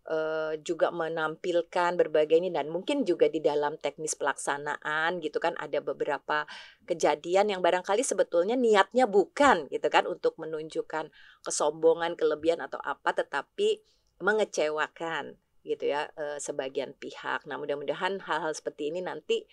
eh, 0.09 0.53
juga 0.63 0.89
menampilkan 0.89 1.97
berbagai 1.97 2.41
ini 2.41 2.49
dan 2.49 2.69
mungkin 2.69 3.03
juga 3.05 3.29
di 3.29 3.43
dalam 3.43 3.77
teknis 3.77 4.17
pelaksanaan 4.17 5.21
gitu 5.21 5.37
kan 5.37 5.53
ada 5.61 5.81
beberapa 5.83 6.49
kejadian 6.89 7.53
yang 7.53 7.61
barangkali 7.61 8.01
sebetulnya 8.01 8.57
niatnya 8.57 9.05
bukan 9.05 9.69
gitu 9.69 9.87
kan 9.91 10.09
untuk 10.09 10.37
menunjukkan 10.41 11.13
kesombongan 11.45 12.17
kelebihan 12.17 12.61
atau 12.63 12.81
apa 12.81 13.13
tetapi 13.13 13.81
mengecewakan 14.21 15.37
gitu 15.61 15.93
ya 15.93 16.09
eh, 16.17 16.37
sebagian 16.41 16.97
pihak. 16.97 17.45
Nah, 17.45 17.57
mudah-mudahan 17.61 18.21
hal-hal 18.25 18.53
seperti 18.53 18.89
ini 18.93 19.01
nanti 19.05 19.45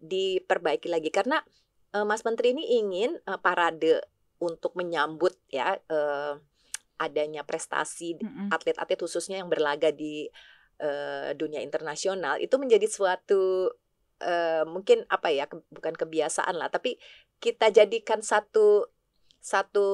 diperbaiki 0.00 0.88
lagi 0.92 1.08
karena 1.08 1.40
eh, 1.96 2.04
Mas 2.04 2.24
Menteri 2.24 2.52
ini 2.56 2.80
ingin 2.80 3.16
eh, 3.24 3.40
parade 3.40 4.04
untuk 4.42 4.76
menyambut 4.76 5.36
ya 5.48 5.78
eh, 5.88 6.36
adanya 6.96 7.42
prestasi 7.42 8.16
atlet-atlet 8.50 8.98
khususnya 8.98 9.42
yang 9.42 9.50
berlaga 9.50 9.90
di 9.90 10.30
eh, 10.78 11.30
dunia 11.34 11.62
internasional 11.62 12.38
itu 12.38 12.54
menjadi 12.58 12.86
suatu 12.86 13.70
eh, 14.22 14.62
mungkin 14.66 15.06
apa 15.10 15.30
ya 15.30 15.46
ke- 15.46 15.66
bukan 15.70 15.94
kebiasaan 15.94 16.54
lah 16.58 16.70
tapi 16.70 16.98
kita 17.38 17.70
jadikan 17.70 18.22
satu 18.22 18.86
satu 19.38 19.86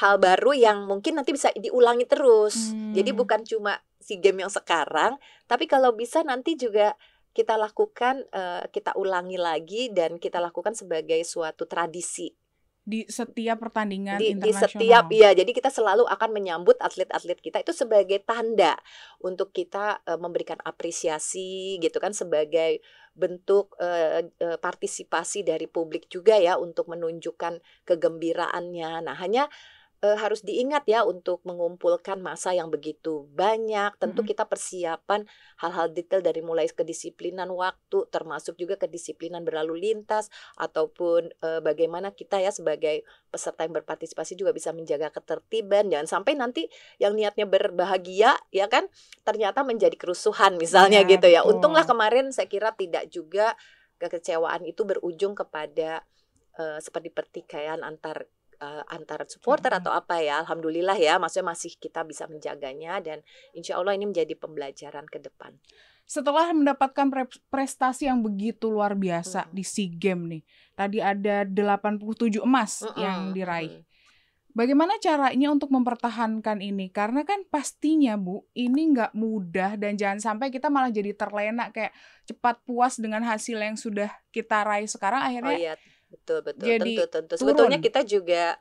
hal 0.00 0.18
baru 0.18 0.54
yang 0.54 0.86
mungkin 0.86 1.18
nanti 1.18 1.34
bisa 1.34 1.50
diulangi 1.54 2.06
terus. 2.06 2.74
Jadi 2.94 3.10
Hmm. 3.10 3.18
bukan 3.22 3.40
cuma 3.42 3.78
si 4.00 4.18
game 4.18 4.42
yang 4.42 4.52
sekarang 4.52 5.20
tapi 5.46 5.68
kalau 5.68 5.92
bisa 5.92 6.24
nanti 6.24 6.56
juga 6.56 6.96
kita 7.30 7.54
lakukan 7.54 8.26
eh, 8.32 8.64
kita 8.72 8.96
ulangi 8.98 9.38
lagi 9.38 9.92
dan 9.94 10.18
kita 10.18 10.42
lakukan 10.42 10.74
sebagai 10.74 11.20
suatu 11.22 11.68
tradisi 11.68 12.32
di 12.80 13.04
setiap 13.06 13.60
pertandingan 13.60 14.16
di, 14.16 14.32
di 14.32 14.50
internasional. 14.50 14.80
setiap 14.80 15.06
ya 15.12 15.30
jadi 15.36 15.50
kita 15.52 15.68
selalu 15.68 16.08
akan 16.08 16.30
menyambut 16.32 16.80
atlet-atlet 16.80 17.36
kita 17.36 17.60
itu 17.60 17.76
sebagai 17.76 18.24
tanda 18.24 18.74
untuk 19.20 19.52
kita 19.52 20.00
eh, 20.08 20.16
memberikan 20.16 20.56
apresiasi 20.64 21.76
gitu 21.76 22.00
kan 22.00 22.16
sebagai 22.16 22.80
bentuk 23.12 23.76
eh, 23.78 24.32
eh, 24.32 24.56
partisipasi 24.56 25.44
dari 25.44 25.68
publik 25.68 26.08
juga 26.08 26.40
ya 26.40 26.56
untuk 26.56 26.88
menunjukkan 26.88 27.60
kegembiraannya 27.84 29.04
nah 29.04 29.16
hanya 29.20 29.46
eh, 30.00 30.16
harus 30.16 30.40
diingat 30.40 30.88
ya 30.88 31.04
untuk 31.04 31.44
mengumpulkan 31.44 32.20
masa 32.24 32.56
yang 32.56 32.72
begitu 32.72 33.28
banyak. 33.36 33.92
Tentu 34.00 34.24
kita 34.24 34.48
persiapan 34.48 35.28
hal-hal 35.60 35.92
detail 35.92 36.24
dari 36.24 36.40
mulai 36.40 36.68
kedisiplinan 36.72 37.52
waktu 37.52 38.08
termasuk 38.08 38.56
juga 38.56 38.80
kedisiplinan 38.80 39.44
berlalu 39.44 39.76
lintas 39.92 40.32
ataupun 40.56 41.28
eh, 41.44 41.60
bagaimana 41.60 42.16
kita 42.16 42.40
ya 42.40 42.48
sebagai 42.48 43.04
peserta 43.28 43.68
yang 43.68 43.76
berpartisipasi 43.76 44.40
juga 44.40 44.56
bisa 44.56 44.72
menjaga 44.72 45.12
ketertiban. 45.12 45.92
Jangan 45.92 46.08
sampai 46.08 46.32
nanti 46.34 46.66
yang 46.96 47.12
niatnya 47.12 47.44
berbahagia 47.44 48.34
ya 48.50 48.66
kan 48.72 48.88
ternyata 49.22 49.60
menjadi 49.62 49.94
kerusuhan 50.00 50.56
misalnya 50.56 51.04
Iya, 51.04 51.10
gitu 51.16 51.28
ya. 51.28 51.40
Betul. 51.44 51.60
untunglah 51.60 51.84
kemarin 51.84 52.32
saya 52.32 52.48
kira 52.48 52.72
tidak 52.72 53.04
juga 53.12 53.52
kekecewaan 54.00 54.64
itu 54.64 54.80
berujung 54.88 55.36
kepada 55.36 56.02
eh, 56.56 56.78
seperti 56.80 57.12
pertikaian 57.12 57.84
antar 57.84 58.24
eh, 58.60 58.82
antar 58.92 59.24
supporter 59.26 59.72
atau 59.72 59.90
apa 59.90 60.20
ya 60.20 60.44
alhamdulillah 60.44 60.94
ya 60.94 61.16
maksudnya 61.16 61.50
masih 61.50 61.72
kita 61.80 62.04
bisa 62.04 62.28
menjaganya 62.28 63.00
dan 63.00 63.24
insya 63.50 63.80
Allah 63.80 63.96
ini 63.96 64.04
menjadi 64.06 64.36
pembelajaran 64.36 65.08
ke 65.08 65.18
depan 65.18 65.56
Setelah 66.10 66.50
mendapatkan 66.50 67.06
pre- 67.06 67.38
prestasi 67.54 68.10
yang 68.10 68.18
begitu 68.18 68.66
luar 68.66 68.98
biasa 68.98 69.46
Mm. 69.46 69.54
di 69.54 69.62
SEA 69.62 69.94
Games 69.94 70.24
nih. 70.26 70.42
Tadi 70.74 70.98
ada 70.98 71.46
87 71.46 72.42
emas 72.42 72.82
Mm-mm, 72.82 72.98
yang 72.98 73.18
diraih. 73.30 73.86
Bagaimana 74.50 74.98
caranya 74.98 75.54
untuk 75.54 75.70
mempertahankan 75.70 76.58
ini? 76.58 76.90
Karena 76.90 77.22
kan 77.22 77.46
pastinya 77.46 78.18
Bu, 78.18 78.42
ini 78.58 78.90
nggak 78.90 79.14
mudah 79.14 79.78
dan 79.78 79.94
jangan 79.94 80.18
sampai 80.18 80.50
kita 80.50 80.66
malah 80.66 80.90
jadi 80.90 81.14
terlena 81.14 81.70
kayak 81.70 81.94
cepat 82.26 82.58
puas 82.66 82.98
dengan 82.98 83.22
hasil 83.22 83.62
yang 83.62 83.78
sudah 83.78 84.10
kita 84.34 84.66
raih 84.66 84.90
sekarang 84.90 85.22
Oh 85.22 85.28
akhirnya 85.30 85.54
iya, 85.54 85.74
betul 86.10 86.38
betul. 86.42 86.66
jadi 86.66 86.92
tentu 87.06 87.06
tentu. 87.08 87.32
turun. 87.34 87.40
Sebetulnya 87.40 87.78
kita 87.78 88.00
juga 88.04 88.58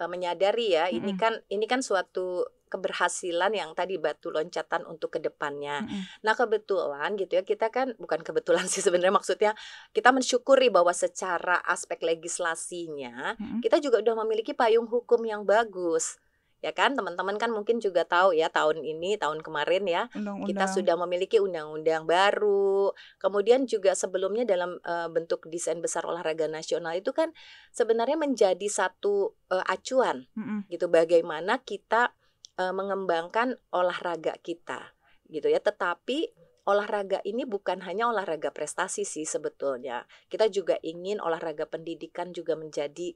eh, 0.00 0.08
menyadari 0.08 0.74
ya, 0.74 0.88
ini 0.88 1.12
Mm-mm. 1.14 1.20
kan 1.20 1.32
ini 1.52 1.64
kan 1.68 1.84
suatu 1.84 2.48
keberhasilan 2.66 3.54
yang 3.54 3.70
tadi 3.78 3.94
batu 3.96 4.34
loncatan 4.34 4.82
untuk 4.90 5.16
ke 5.16 5.18
depannya. 5.22 5.86
Mm-mm. 5.86 6.02
Nah 6.26 6.34
kebetulan 6.34 7.14
gitu 7.14 7.38
ya 7.38 7.42
kita 7.46 7.70
kan 7.70 7.94
bukan 7.96 8.26
kebetulan 8.26 8.66
sih 8.72 8.82
sebenarnya 8.82 9.14
maksudnya 9.14 9.52
kita 9.94 10.10
mensyukuri 10.10 10.68
bahwa 10.68 10.90
secara 10.90 11.62
aspek 11.64 12.02
legislasinya 12.02 13.38
Mm-mm. 13.38 13.62
kita 13.62 13.78
juga 13.78 14.02
udah 14.02 14.14
memiliki 14.26 14.52
payung 14.52 14.90
hukum 14.90 15.22
yang 15.22 15.46
bagus. 15.46 16.18
Ya 16.64 16.72
kan 16.72 16.96
teman-teman 16.96 17.36
kan 17.36 17.52
mungkin 17.52 17.78
juga 17.78 18.08
tahu 18.08 18.32
ya 18.32 18.48
tahun 18.48 18.80
ini 18.80 19.20
tahun 19.20 19.44
kemarin 19.44 19.84
ya 19.84 20.08
kita 20.08 20.24
undang-undang 20.24 20.70
sudah 20.72 20.94
memiliki 20.96 21.36
undang-undang 21.38 22.08
baru. 22.08 22.90
Kemudian 23.20 23.68
juga 23.68 23.92
sebelumnya 23.92 24.48
dalam 24.48 24.80
eh, 24.80 25.08
bentuk 25.12 25.44
desain 25.52 25.78
besar 25.84 26.08
olahraga 26.08 26.48
nasional 26.48 26.96
itu 26.96 27.12
kan 27.12 27.30
sebenarnya 27.76 28.16
menjadi 28.16 28.66
satu 28.66 29.36
eh, 29.52 29.64
acuan 29.68 30.24
Mm-mm. 30.32 30.66
gitu 30.72 30.88
bagaimana 30.88 31.60
kita 31.60 32.16
eh, 32.56 32.72
mengembangkan 32.72 33.60
olahraga 33.70 34.40
kita 34.40 34.96
gitu 35.28 35.52
ya. 35.52 35.60
Tetapi 35.60 36.46
olahraga 36.66 37.22
ini 37.22 37.46
bukan 37.46 37.78
hanya 37.86 38.10
olahraga 38.10 38.50
prestasi 38.50 39.06
sih 39.06 39.22
sebetulnya. 39.22 40.02
Kita 40.26 40.50
juga 40.50 40.74
ingin 40.82 41.22
olahraga 41.22 41.70
pendidikan 41.70 42.34
juga 42.34 42.58
menjadi 42.58 43.14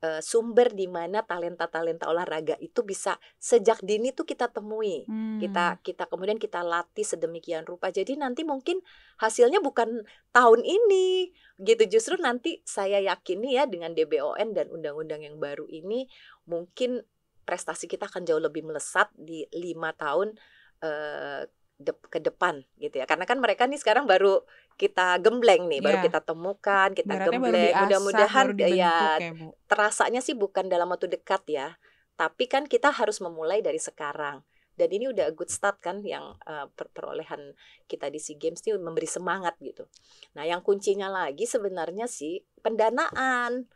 eh, 0.00 0.22
sumber 0.24 0.72
di 0.72 0.88
mana 0.88 1.20
talenta-talenta 1.20 2.08
olahraga 2.08 2.56
itu 2.58 2.80
bisa 2.80 3.20
sejak 3.36 3.84
dini 3.84 4.16
tuh 4.16 4.24
kita 4.24 4.48
temui. 4.48 5.04
Hmm. 5.04 5.36
kita 5.40 5.80
kita 5.80 6.04
kemudian 6.08 6.36
kita 6.36 6.60
latih 6.60 7.04
sedemikian 7.04 7.64
rupa. 7.64 7.88
Jadi 7.88 8.16
nanti 8.16 8.44
mungkin 8.44 8.80
hasilnya 9.20 9.60
bukan 9.64 10.04
tahun 10.32 10.60
ini 10.64 11.32
gitu. 11.60 11.82
Justru 11.88 12.20
nanti 12.20 12.60
saya 12.64 13.00
yakini 13.00 13.56
ya 13.56 13.64
dengan 13.68 13.92
DBON 13.96 14.52
dan 14.52 14.68
undang-undang 14.68 15.24
yang 15.24 15.36
baru 15.40 15.64
ini 15.68 16.08
mungkin 16.44 17.00
prestasi 17.44 17.88
kita 17.88 18.06
akan 18.08 18.28
jauh 18.28 18.40
lebih 18.40 18.62
melesat 18.64 19.08
di 19.16 19.48
lima 19.56 19.96
tahun 19.96 20.36
eh, 20.84 21.48
de- 21.80 22.08
ke 22.12 22.20
depan 22.20 22.60
gitu 22.76 23.00
ya. 23.00 23.08
Karena 23.08 23.24
kan 23.24 23.40
mereka 23.40 23.64
nih 23.64 23.80
sekarang 23.80 24.04
baru 24.04 24.44
kita 24.76 25.18
gembleng 25.20 25.66
nih 25.66 25.80
baru 25.80 25.98
Iya. 26.00 26.06
kita 26.06 26.20
temukan 26.24 26.88
kita 26.92 27.14
gembleng 27.26 27.74
mudah-mudahan 27.84 28.46
dibentuk 28.54 28.76
ya 28.76 28.96
ya, 29.18 29.32
Bu. 29.34 29.52
terasanya 29.66 30.20
sih 30.20 30.34
bukan 30.36 30.68
dalam 30.68 30.88
waktu 30.88 31.10
dekat 31.10 31.42
ya, 31.48 31.76
tapi 32.14 32.46
kan 32.46 32.68
kita 32.68 32.92
harus 32.92 33.18
memulai 33.24 33.60
dari 33.64 33.80
sekarang. 33.80 34.44
dan 34.80 34.88
ini 34.96 35.12
udah 35.12 35.28
good 35.36 35.52
start 35.52 35.76
kan 35.84 36.00
yang 36.00 36.40
uh, 36.48 36.64
per 36.72 36.88
perolehan 36.88 37.52
kita 37.84 38.08
di 38.08 38.16
SEA 38.16 38.40
Games 38.40 38.64
ini 38.64 38.80
memberi 38.80 39.04
semangat 39.04 39.60
gitu. 39.60 39.84
Nah, 40.32 40.48
yang 40.48 40.64
kuncinya 40.64 41.12
lagi 41.12 41.44
sebenarnya 41.44 42.08
sih 42.08 42.40
pendanaan. 42.64 43.68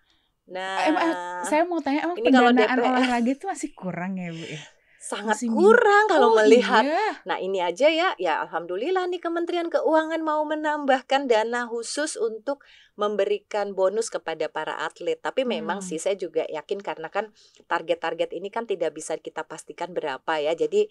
Nah, 0.48 0.76
emang, 0.88 1.08
saya 1.44 1.68
mau 1.68 1.84
tanya 1.84 2.08
emang 2.08 2.16
ini 2.16 2.32
pendanaan 2.32 2.56
kalau 2.72 2.88
olahraga 2.88 3.30
itu 3.36 3.44
masih 3.44 3.70
kurang 3.76 4.16
ya, 4.16 4.32
Bu 4.32 4.48
ya? 4.48 4.60
Sangat 5.04 5.36
Masih 5.36 5.52
kurang 5.52 6.08
kalau 6.08 6.32
oh, 6.32 6.36
melihat. 6.40 6.80
Iya. 6.80 7.08
Nah, 7.28 7.36
ini 7.36 7.60
aja 7.60 7.92
ya, 7.92 8.16
ya 8.16 8.40
alhamdulillah 8.48 9.04
nih 9.12 9.20
Kementerian 9.20 9.68
Keuangan 9.68 10.24
mau 10.24 10.40
menambahkan 10.48 11.28
dana 11.28 11.68
khusus 11.68 12.16
untuk 12.16 12.64
memberikan 12.96 13.76
bonus 13.76 14.08
kepada 14.08 14.48
para 14.48 14.80
atlet. 14.80 15.20
Tapi 15.20 15.44
memang 15.44 15.84
hmm. 15.84 15.86
sih 15.86 16.00
saya 16.00 16.16
juga 16.16 16.48
yakin 16.48 16.80
karena 16.80 17.12
kan 17.12 17.28
target-target 17.68 18.32
ini 18.32 18.48
kan 18.48 18.64
tidak 18.64 18.96
bisa 18.96 19.20
kita 19.20 19.44
pastikan 19.44 19.92
berapa 19.92 20.40
ya. 20.40 20.56
Jadi 20.56 20.88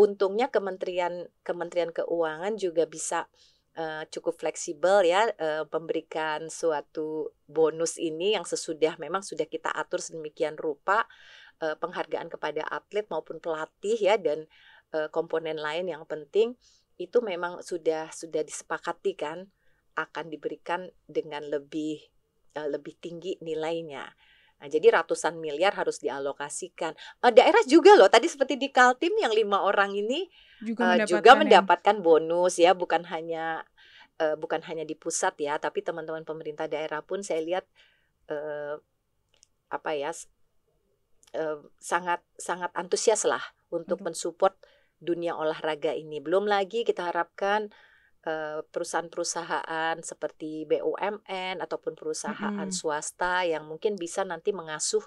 untungnya 0.00 0.48
Kementerian 0.48 1.28
Kementerian 1.44 1.92
Keuangan 1.92 2.56
juga 2.56 2.88
bisa 2.88 3.28
uh, 3.76 4.08
cukup 4.08 4.40
fleksibel 4.40 5.04
ya 5.04 5.28
uh, 5.36 5.68
memberikan 5.68 6.48
suatu 6.48 7.36
bonus 7.44 8.00
ini 8.00 8.34
yang 8.40 8.48
sesudah 8.48 8.96
memang 8.96 9.20
sudah 9.20 9.44
kita 9.44 9.68
atur 9.68 10.00
sedemikian 10.00 10.56
rupa 10.56 11.04
uh, 11.60 11.76
penghargaan 11.76 12.28
kepada 12.32 12.64
atlet 12.68 13.06
maupun 13.08 13.38
pelatih 13.38 13.96
ya 13.96 14.16
dan 14.16 14.48
uh, 14.96 15.08
komponen 15.12 15.60
lain 15.60 15.88
yang 15.88 16.04
penting 16.08 16.56
itu 17.00 17.18
memang 17.24 17.64
sudah 17.64 18.12
sudah 18.12 18.44
disepakati 18.44 19.16
kan 19.16 19.48
akan 19.96 20.28
diberikan 20.28 20.88
dengan 21.08 21.44
lebih 21.48 22.00
uh, 22.56 22.68
lebih 22.68 22.96
tinggi 23.00 23.40
nilainya. 23.40 24.04
Nah, 24.60 24.68
jadi 24.68 24.92
ratusan 24.92 25.40
miliar 25.40 25.72
harus 25.72 26.04
dialokasikan. 26.04 26.92
Uh, 27.24 27.32
daerah 27.32 27.64
juga 27.64 27.96
loh, 27.96 28.12
tadi 28.12 28.28
seperti 28.28 28.60
di 28.60 28.68
Kaltim 28.68 29.16
yang 29.16 29.32
lima 29.32 29.64
orang 29.64 29.96
ini 29.96 30.28
juga 30.60 30.84
uh, 30.84 30.88
mendapatkan, 31.00 31.08
juga 31.08 31.30
mendapatkan 31.32 31.96
yang... 31.96 32.04
bonus 32.04 32.54
ya, 32.60 32.76
bukan 32.76 33.08
hanya 33.08 33.64
uh, 34.20 34.36
bukan 34.36 34.60
hanya 34.68 34.84
di 34.84 34.92
pusat 34.92 35.32
ya, 35.40 35.56
tapi 35.56 35.80
teman-teman 35.80 36.28
pemerintah 36.28 36.68
daerah 36.68 37.00
pun 37.00 37.24
saya 37.24 37.40
lihat 37.40 37.64
uh, 38.28 38.76
apa 39.72 39.90
ya 39.96 40.12
sangat 41.78 42.20
sangat 42.34 42.74
antusias 42.74 43.22
lah 43.22 43.42
untuk 43.70 44.02
mensupport 44.02 44.54
dunia 44.98 45.38
olahraga 45.38 45.94
ini. 45.94 46.18
Belum 46.18 46.44
lagi 46.44 46.82
kita 46.82 47.08
harapkan 47.08 47.70
perusahaan-perusahaan 48.68 49.96
seperti 50.04 50.68
BUMN 50.68 51.64
ataupun 51.64 51.96
perusahaan 51.96 52.68
hmm. 52.68 52.76
swasta 52.76 53.48
yang 53.48 53.64
mungkin 53.64 53.96
bisa 53.96 54.28
nanti 54.28 54.52
mengasuh 54.52 55.00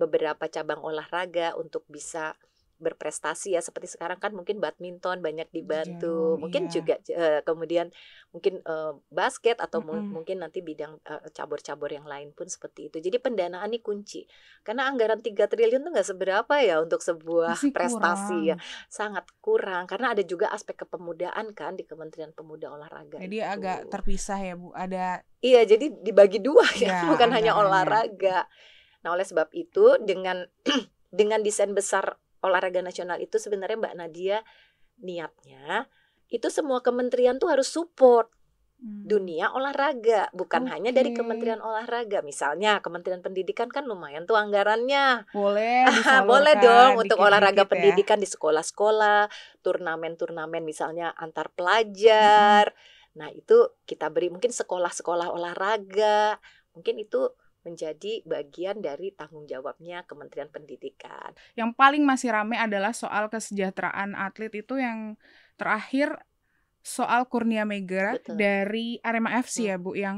beberapa 0.00 0.48
cabang 0.48 0.80
olahraga 0.80 1.52
untuk 1.60 1.84
bisa 1.84 2.32
berprestasi 2.80 3.54
ya 3.54 3.60
seperti 3.60 3.92
sekarang 3.92 4.16
kan 4.16 4.32
mungkin 4.32 4.58
badminton 4.58 5.20
banyak 5.20 5.52
dibantu 5.52 6.40
mungkin 6.40 6.66
iya. 6.66 6.72
juga 6.72 6.94
uh, 7.14 7.40
kemudian 7.44 7.92
mungkin 8.32 8.64
uh, 8.64 8.96
basket 9.12 9.60
atau 9.60 9.84
mm 9.84 9.88
-hmm. 9.88 10.10
mungkin 10.10 10.36
nanti 10.40 10.64
bidang 10.64 10.96
cabur-cabur 11.36 11.92
uh, 11.92 11.96
yang 12.00 12.06
lain 12.08 12.32
pun 12.32 12.48
seperti 12.48 12.88
itu 12.88 12.98
jadi 12.98 13.20
pendanaan 13.20 13.70
ini 13.70 13.78
kunci 13.84 14.24
karena 14.64 14.88
anggaran 14.88 15.20
3 15.22 15.36
triliun 15.36 15.84
itu 15.84 15.90
nggak 15.92 16.08
seberapa 16.08 16.54
ya 16.58 16.82
untuk 16.82 17.04
sebuah 17.04 17.54
Masih 17.60 17.70
prestasi 17.70 18.38
kurang. 18.40 18.50
ya 18.50 18.56
sangat 18.88 19.24
kurang 19.38 19.84
karena 19.86 20.16
ada 20.16 20.22
juga 20.26 20.50
aspek 20.50 20.82
kepemudaan 20.82 21.52
kan 21.54 21.78
di 21.78 21.86
Kementerian 21.86 22.34
Pemuda 22.34 22.74
Olahraga 22.74 23.20
jadi 23.20 23.38
itu. 23.38 23.46
agak 23.46 23.78
terpisah 23.92 24.40
ya 24.40 24.54
Bu 24.56 24.72
ada 24.72 25.22
iya 25.44 25.62
jadi 25.68 25.92
dibagi 26.00 26.40
dua 26.40 26.64
ya, 26.80 27.04
ya 27.04 27.10
bukan 27.12 27.30
hanya 27.30 27.54
olahraga 27.54 28.48
nah 29.00 29.12
oleh 29.16 29.24
sebab 29.24 29.48
itu 29.52 29.96
dengan 30.00 30.44
dengan 31.10 31.42
desain 31.42 31.72
besar 31.74 32.18
olahraga 32.40 32.80
nasional 32.80 33.20
itu 33.20 33.36
sebenarnya 33.36 33.76
Mbak 33.80 33.94
Nadia 33.96 34.38
niatnya 35.00 35.88
itu 36.30 36.46
semua 36.48 36.80
kementerian 36.80 37.36
tuh 37.42 37.50
harus 37.50 37.66
support 37.66 38.30
hmm. 38.80 39.04
dunia 39.04 39.50
olahraga 39.50 40.30
bukan 40.30 40.66
okay. 40.66 40.72
hanya 40.78 40.90
dari 40.94 41.10
Kementerian 41.10 41.58
Olahraga 41.58 42.22
misalnya 42.22 42.78
Kementerian 42.78 43.20
Pendidikan 43.20 43.66
kan 43.66 43.84
lumayan 43.84 44.24
tuh 44.24 44.38
anggarannya 44.38 45.26
boleh 45.34 45.84
boleh 46.30 46.54
dong 46.62 47.02
untuk 47.02 47.18
olahraga 47.18 47.66
ya. 47.66 47.68
pendidikan 47.68 48.22
di 48.22 48.28
sekolah-sekolah 48.30 49.26
turnamen-turnamen 49.60 50.62
misalnya 50.62 51.10
antar 51.18 51.50
pelajar 51.52 52.70
hmm. 52.70 53.18
nah 53.18 53.28
itu 53.34 53.74
kita 53.84 54.06
beri 54.08 54.30
mungkin 54.30 54.54
sekolah-sekolah 54.54 55.34
olahraga 55.34 56.38
mungkin 56.70 57.02
itu 57.02 57.26
menjadi 57.60 58.24
bagian 58.24 58.80
dari 58.80 59.12
tanggung 59.12 59.44
jawabnya 59.44 60.04
Kementerian 60.08 60.48
Pendidikan. 60.48 61.36
Yang 61.54 61.76
paling 61.76 62.02
masih 62.04 62.32
ramai 62.32 62.56
adalah 62.56 62.96
soal 62.96 63.28
kesejahteraan 63.28 64.16
atlet 64.16 64.52
itu 64.56 64.80
yang 64.80 65.20
terakhir 65.60 66.16
soal 66.80 67.28
Kurnia 67.28 67.68
Mega 67.68 68.16
Betul. 68.16 68.40
dari 68.40 68.86
Arema 69.04 69.36
FC 69.44 69.68
hmm. 69.68 69.70
ya 69.70 69.76
Bu 69.76 69.92
yang 69.92 70.16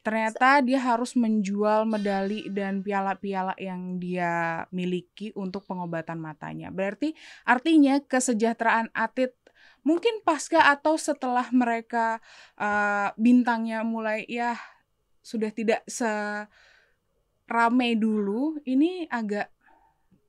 ternyata 0.00 0.64
dia 0.64 0.80
harus 0.80 1.12
menjual 1.12 1.84
medali 1.84 2.48
dan 2.48 2.80
piala-piala 2.80 3.52
yang 3.60 4.00
dia 4.00 4.64
miliki 4.72 5.28
untuk 5.36 5.68
pengobatan 5.68 6.16
matanya. 6.16 6.72
Berarti 6.72 7.12
artinya 7.44 8.00
kesejahteraan 8.00 8.88
atlet 8.96 9.36
mungkin 9.84 10.24
pasca 10.24 10.72
atau 10.72 10.96
setelah 10.96 11.44
mereka 11.52 12.20
uh, 12.56 13.12
bintangnya 13.20 13.84
mulai 13.84 14.24
ya 14.24 14.56
sudah 15.20 15.52
tidak 15.52 15.84
se 15.84 16.08
rame 17.50 17.98
dulu 17.98 18.62
ini 18.62 19.10
agak 19.10 19.50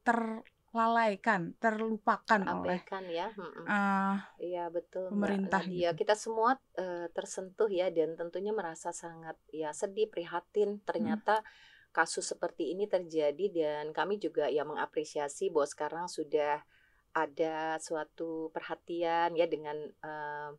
terlalaikan, 0.02 1.54
terlupakan 1.62 2.42
oleh 2.50 2.82
ya. 3.14 3.30
Uh, 3.38 4.18
iya 4.42 4.66
betul. 4.74 5.14
Pemerintah. 5.14 5.62
Iya 5.70 5.94
gitu. 5.94 6.02
kita 6.02 6.18
semua 6.18 6.58
uh, 6.82 7.08
tersentuh 7.14 7.70
ya 7.70 7.94
dan 7.94 8.18
tentunya 8.18 8.50
merasa 8.50 8.90
sangat 8.90 9.38
ya 9.54 9.70
sedih, 9.70 10.10
prihatin. 10.10 10.82
Ternyata 10.82 11.46
hmm. 11.46 11.94
kasus 11.94 12.26
seperti 12.26 12.74
ini 12.74 12.90
terjadi 12.90 13.46
dan 13.54 13.86
kami 13.94 14.18
juga 14.18 14.50
ya 14.50 14.66
mengapresiasi 14.66 15.54
bahwa 15.54 15.70
sekarang 15.70 16.06
sudah 16.10 16.66
ada 17.14 17.78
suatu 17.78 18.50
perhatian 18.50 19.38
ya 19.38 19.46
dengan 19.46 19.78
uh, 20.02 20.58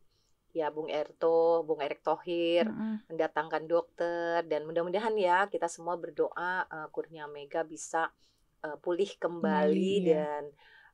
ya 0.53 0.69
Bung 0.69 0.87
Erto, 0.87 1.65
Bung 1.65 1.81
Erick 1.81 2.05
Thohir 2.05 2.69
mm-hmm. 2.69 3.09
mendatangkan 3.09 3.63
dokter 3.65 4.45
dan 4.45 4.69
mudah-mudahan 4.69 5.17
ya 5.17 5.49
kita 5.49 5.65
semua 5.65 5.97
berdoa 5.97 6.69
uh, 6.69 6.87
Kurnia 6.93 7.25
Mega 7.25 7.65
bisa 7.65 8.13
uh, 8.61 8.77
pulih 8.77 9.09
kembali 9.17 9.93
mm, 9.99 10.05
dan 10.05 10.43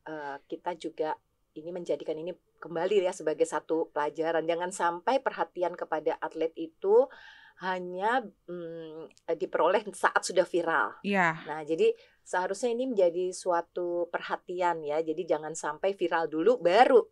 uh, 0.08 0.36
kita 0.48 0.80
juga 0.80 1.20
ini 1.60 1.76
menjadikan 1.76 2.16
ini 2.16 2.32
kembali 2.64 3.04
ya 3.04 3.12
sebagai 3.12 3.44
satu 3.44 3.92
pelajaran 3.92 4.48
jangan 4.48 4.72
sampai 4.72 5.20
perhatian 5.20 5.76
kepada 5.76 6.16
atlet 6.24 6.56
itu 6.56 7.12
hanya 7.60 8.24
um, 8.48 9.12
diperoleh 9.28 9.84
saat 9.92 10.24
sudah 10.24 10.48
viral. 10.48 10.96
Yeah. 11.04 11.44
Nah, 11.44 11.68
jadi 11.68 11.92
seharusnya 12.24 12.72
ini 12.72 12.88
menjadi 12.96 13.36
suatu 13.36 14.08
perhatian 14.08 14.80
ya. 14.88 15.04
Jadi 15.04 15.28
jangan 15.28 15.52
sampai 15.52 15.92
viral 15.92 16.32
dulu 16.32 16.56
baru 16.64 17.04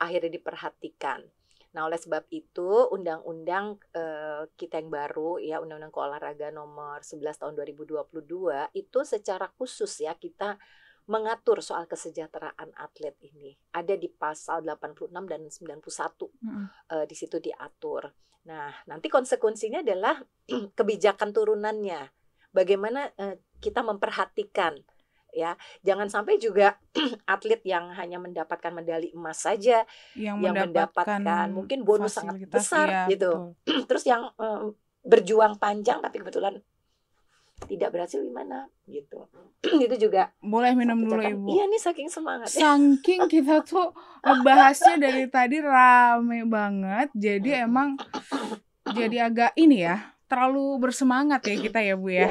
akhirnya 0.00 0.32
diperhatikan. 0.32 1.20
Nah, 1.70 1.86
oleh 1.86 1.98
sebab 1.98 2.26
itu 2.34 2.90
undang-undang 2.90 3.78
uh, 3.94 4.42
kita 4.58 4.82
yang 4.82 4.90
baru 4.90 5.38
ya 5.38 5.62
Undang-Undang 5.62 5.94
Keolahraga 5.94 6.48
nomor 6.50 7.06
11 7.06 7.38
tahun 7.38 7.54
2022 7.54 8.74
itu 8.74 8.98
secara 9.06 9.46
khusus 9.54 10.02
ya 10.02 10.18
kita 10.18 10.58
mengatur 11.06 11.62
soal 11.62 11.86
kesejahteraan 11.86 12.74
atlet 12.74 13.14
ini. 13.22 13.54
Ada 13.70 13.94
di 13.94 14.10
pasal 14.10 14.66
86 14.66 15.10
dan 15.30 15.42
91 15.46 15.82
hmm. 16.42 16.66
uh, 16.90 17.04
di 17.06 17.14
situ 17.14 17.38
diatur. 17.38 18.10
Nah, 18.50 18.74
nanti 18.90 19.06
konsekuensinya 19.06 19.86
adalah 19.86 20.18
kebijakan 20.78 21.30
turunannya. 21.30 22.10
Bagaimana 22.50 23.14
uh, 23.14 23.38
kita 23.62 23.86
memperhatikan 23.86 24.74
ya. 25.32 25.54
Jangan 25.82 26.08
sampai 26.10 26.36
juga 26.36 26.76
atlet 27.34 27.60
yang 27.66 27.90
hanya 27.94 28.18
mendapatkan 28.18 28.72
medali 28.74 29.10
emas 29.14 29.42
saja 29.42 29.84
yang, 30.14 30.40
yang 30.42 30.54
mendapatkan, 30.54 31.20
mendapatkan 31.20 31.48
mungkin 31.50 31.78
bonus 31.82 32.18
sangat 32.18 32.46
besar 32.46 32.86
ya, 32.88 33.04
gitu. 33.10 33.56
terus 33.88 34.04
yang 34.06 34.30
um, 34.36 34.74
berjuang 35.00 35.56
panjang 35.56 35.98
tapi 36.04 36.20
kebetulan 36.20 36.60
tidak 37.68 37.92
berhasil 37.92 38.20
gimana 38.24 38.68
gitu. 38.88 39.28
Itu 39.84 39.96
juga 40.08 40.32
boleh 40.40 40.72
minum 40.72 40.96
dulu 41.04 41.20
ibu. 41.20 41.46
Iya 41.52 41.68
nih 41.68 41.80
saking 41.80 42.08
semangat 42.08 42.48
saking 42.48 43.28
kita 43.32 43.60
tuh 43.64 43.92
ngebahasnya 44.24 44.96
dari 44.96 45.24
tadi 45.28 45.60
rame 45.60 46.44
banget 46.48 47.08
jadi 47.12 47.68
emang 47.68 48.00
jadi 48.90 49.28
agak 49.28 49.52
ini 49.60 49.84
ya 49.84 50.16
terlalu 50.30 50.78
bersemangat 50.78 51.42
ya 51.42 51.56
kita 51.58 51.82
ya 51.82 51.94
Bu 51.98 52.08
ya. 52.14 52.30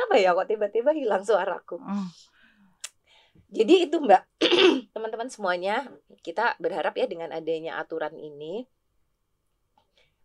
Kenapa 0.00 0.16
ya 0.16 0.32
kok 0.32 0.48
tiba-tiba 0.48 0.96
hilang 0.96 1.20
suaraku? 1.20 1.76
Oh. 1.76 2.08
Jadi 3.52 3.84
itu 3.84 4.00
Mbak, 4.00 4.22
teman-teman 4.96 5.28
semuanya, 5.28 5.92
kita 6.24 6.56
berharap 6.56 6.96
ya 6.96 7.04
dengan 7.04 7.28
adanya 7.36 7.76
aturan 7.76 8.16
ini 8.16 8.64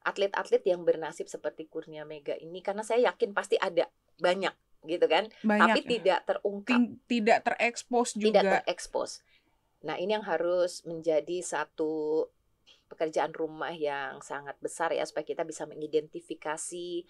atlet-atlet 0.08 0.64
yang 0.64 0.88
bernasib 0.88 1.28
seperti 1.28 1.68
Kurnia 1.68 2.08
Mega 2.08 2.40
ini 2.40 2.64
karena 2.64 2.88
saya 2.88 3.12
yakin 3.12 3.36
pasti 3.36 3.60
ada 3.60 3.92
banyak 4.16 4.56
gitu 4.88 5.12
kan, 5.12 5.28
banyak. 5.44 5.60
tapi 5.60 5.80
tidak 5.84 6.24
terungkap, 6.24 6.80
tidak 7.12 7.40
terekspos 7.44 8.16
juga. 8.16 8.40
Tidak 8.40 8.44
terekspos. 8.64 9.26
Nah, 9.84 10.00
ini 10.00 10.16
yang 10.16 10.24
harus 10.24 10.88
menjadi 10.88 11.44
satu 11.44 12.24
pekerjaan 12.88 13.36
rumah 13.36 13.76
yang 13.76 14.24
sangat 14.24 14.56
besar 14.64 14.96
ya 14.96 15.04
supaya 15.04 15.28
kita 15.28 15.44
bisa 15.44 15.68
mengidentifikasi 15.68 17.04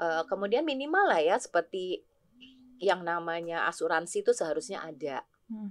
uh, 0.00 0.24
kemudian 0.30 0.64
minimal 0.64 1.10
lah 1.10 1.20
ya 1.20 1.36
seperti 1.36 2.04
yang 2.82 3.04
namanya 3.06 3.66
asuransi 3.68 4.26
itu 4.26 4.32
seharusnya 4.34 4.82
ada. 4.82 5.22
Hmm. 5.50 5.70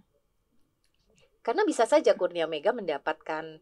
Karena 1.41 1.65
bisa 1.65 1.89
saja 1.89 2.13
Kurnia 2.13 2.45
Mega 2.45 2.71
mendapatkan 2.71 3.59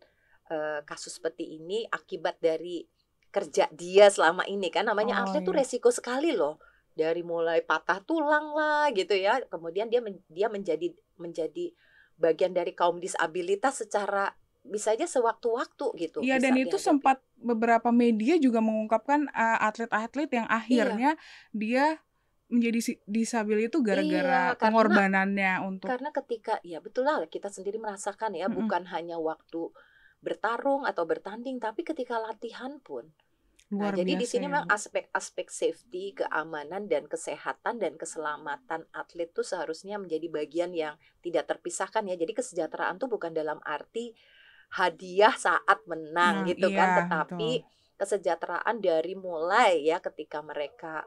uh, 0.51 0.79
kasus 0.83 1.17
seperti 1.17 1.57
ini 1.57 1.87
akibat 1.87 2.37
dari 2.43 2.83
kerja 3.29 3.69
dia 3.69 4.09
selama 4.09 4.41
ini 4.49 4.73
kan 4.73 4.89
namanya 4.89 5.21
oh, 5.21 5.29
atlet 5.29 5.45
itu 5.45 5.53
iya. 5.53 5.59
resiko 5.61 5.89
sekali 5.93 6.33
loh 6.33 6.57
dari 6.97 7.21
mulai 7.21 7.61
patah 7.61 8.01
tulang 8.01 8.57
lah 8.57 8.89
gitu 8.89 9.13
ya 9.13 9.37
kemudian 9.53 9.85
dia 9.87 10.01
men, 10.01 10.17
dia 10.25 10.49
menjadi 10.49 10.89
menjadi 11.21 11.69
bagian 12.17 12.51
dari 12.51 12.73
kaum 12.73 12.97
disabilitas 12.97 13.85
secara 13.85 14.33
bisa 14.63 14.93
aja 14.93 15.07
sewaktu-waktu 15.07 15.85
gitu. 15.97 16.17
Iya 16.19 16.37
dan 16.37 16.55
itu 16.59 16.75
dihadapi. 16.75 16.83
sempat 16.83 17.17
beberapa 17.39 17.89
media 17.89 18.35
juga 18.35 18.59
mengungkapkan 18.59 19.31
uh, 19.31 19.59
atlet-atlet 19.63 20.29
yang 20.29 20.47
akhirnya 20.51 21.15
iya. 21.15 21.55
dia 21.55 21.85
menjadi 22.49 22.97
disabilitas 23.05 23.69
itu 23.69 23.79
gara-gara 23.85 24.41
iya, 24.51 24.57
pengorbanannya 24.57 25.53
untuk 25.61 25.85
karena 25.85 26.09
ketika 26.09 26.57
ya 26.65 26.81
betul 26.81 27.05
lah 27.05 27.21
kita 27.29 27.45
sendiri 27.45 27.77
merasakan 27.77 28.33
ya 28.33 28.49
mm 28.49 28.57
-hmm. 28.57 28.57
bukan 28.65 28.83
hanya 28.89 29.21
waktu 29.21 29.69
bertarung 30.25 30.81
atau 30.81 31.05
bertanding 31.05 31.61
tapi 31.61 31.85
ketika 31.85 32.17
latihan 32.17 32.81
pun 32.81 33.13
Luar 33.69 33.93
nah, 33.93 34.01
jadi 34.01 34.17
di 34.17 34.25
sini 34.25 34.49
memang 34.49 34.65
aspek-aspek 34.65 35.53
safety, 35.53 36.17
keamanan 36.17 36.89
dan 36.89 37.05
kesehatan 37.05 37.77
dan 37.77 38.01
keselamatan 38.01 38.89
atlet 38.89 39.29
itu 39.29 39.45
seharusnya 39.45 40.01
menjadi 40.01 40.25
bagian 40.25 40.73
yang 40.73 40.97
tidak 41.21 41.45
terpisahkan 41.45 42.01
ya. 42.09 42.17
Jadi 42.17 42.33
kesejahteraan 42.33 42.97
tuh 42.97 43.05
bukan 43.05 43.29
dalam 43.29 43.61
arti 43.61 44.17
hadiah 44.69 45.33
saat 45.33 45.79
menang 45.89 46.45
nah, 46.45 46.47
gitu 46.47 46.69
kan, 46.69 46.73
iya, 46.73 46.79
kan 46.79 46.97
tetapi 47.05 47.51
betul. 47.61 47.97
kesejahteraan 47.97 48.75
dari 48.77 49.13
mulai 49.17 49.81
ya 49.81 49.97
ketika 49.97 50.45
mereka 50.45 51.03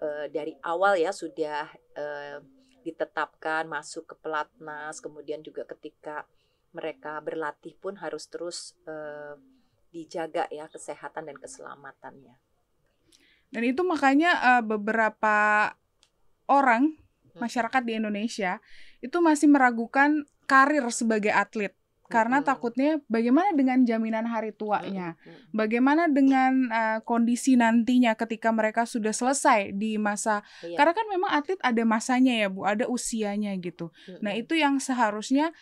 uh, 0.00 0.26
dari 0.32 0.56
awal 0.64 0.96
ya 0.96 1.12
sudah 1.12 1.68
uh, 1.96 2.40
ditetapkan 2.82 3.68
masuk 3.68 4.10
ke 4.10 4.14
pelatnas 4.18 4.98
kemudian 4.98 5.44
juga 5.44 5.68
ketika 5.68 6.26
mereka 6.72 7.20
berlatih 7.20 7.76
pun 7.78 8.00
harus 8.00 8.26
terus 8.26 8.74
uh, 8.88 9.36
dijaga 9.92 10.48
ya 10.48 10.66
kesehatan 10.72 11.28
dan 11.28 11.36
keselamatannya. 11.36 12.40
Dan 13.52 13.62
itu 13.68 13.84
makanya 13.84 14.40
uh, 14.40 14.62
beberapa 14.64 15.68
orang 16.48 16.96
hmm. 16.96 17.38
masyarakat 17.38 17.82
di 17.84 17.92
Indonesia 18.00 18.58
itu 19.04 19.20
masih 19.20 19.52
meragukan 19.52 20.24
karir 20.48 20.88
sebagai 20.88 21.30
atlet 21.30 21.76
karena 22.12 22.44
hmm. 22.44 22.46
takutnya 22.46 22.90
bagaimana 23.08 23.56
dengan 23.56 23.80
jaminan 23.88 24.28
hari 24.28 24.52
tuanya, 24.52 25.16
hmm. 25.16 25.56
bagaimana 25.56 26.12
dengan 26.12 26.68
uh, 26.68 26.98
kondisi 27.08 27.56
nantinya 27.56 28.12
ketika 28.12 28.52
mereka 28.52 28.84
sudah 28.84 29.16
selesai 29.16 29.72
di 29.72 29.96
masa, 29.96 30.44
iya. 30.60 30.76
karena 30.76 30.92
kan 30.92 31.06
memang 31.08 31.30
atlet 31.32 31.60
ada 31.64 31.82
masanya 31.88 32.36
ya 32.36 32.48
bu, 32.52 32.68
ada 32.68 32.84
usianya 32.84 33.56
gitu. 33.56 33.88
Hmm. 34.04 34.20
Nah 34.20 34.36
itu 34.36 34.52
yang 34.52 34.76
seharusnya 34.76 35.56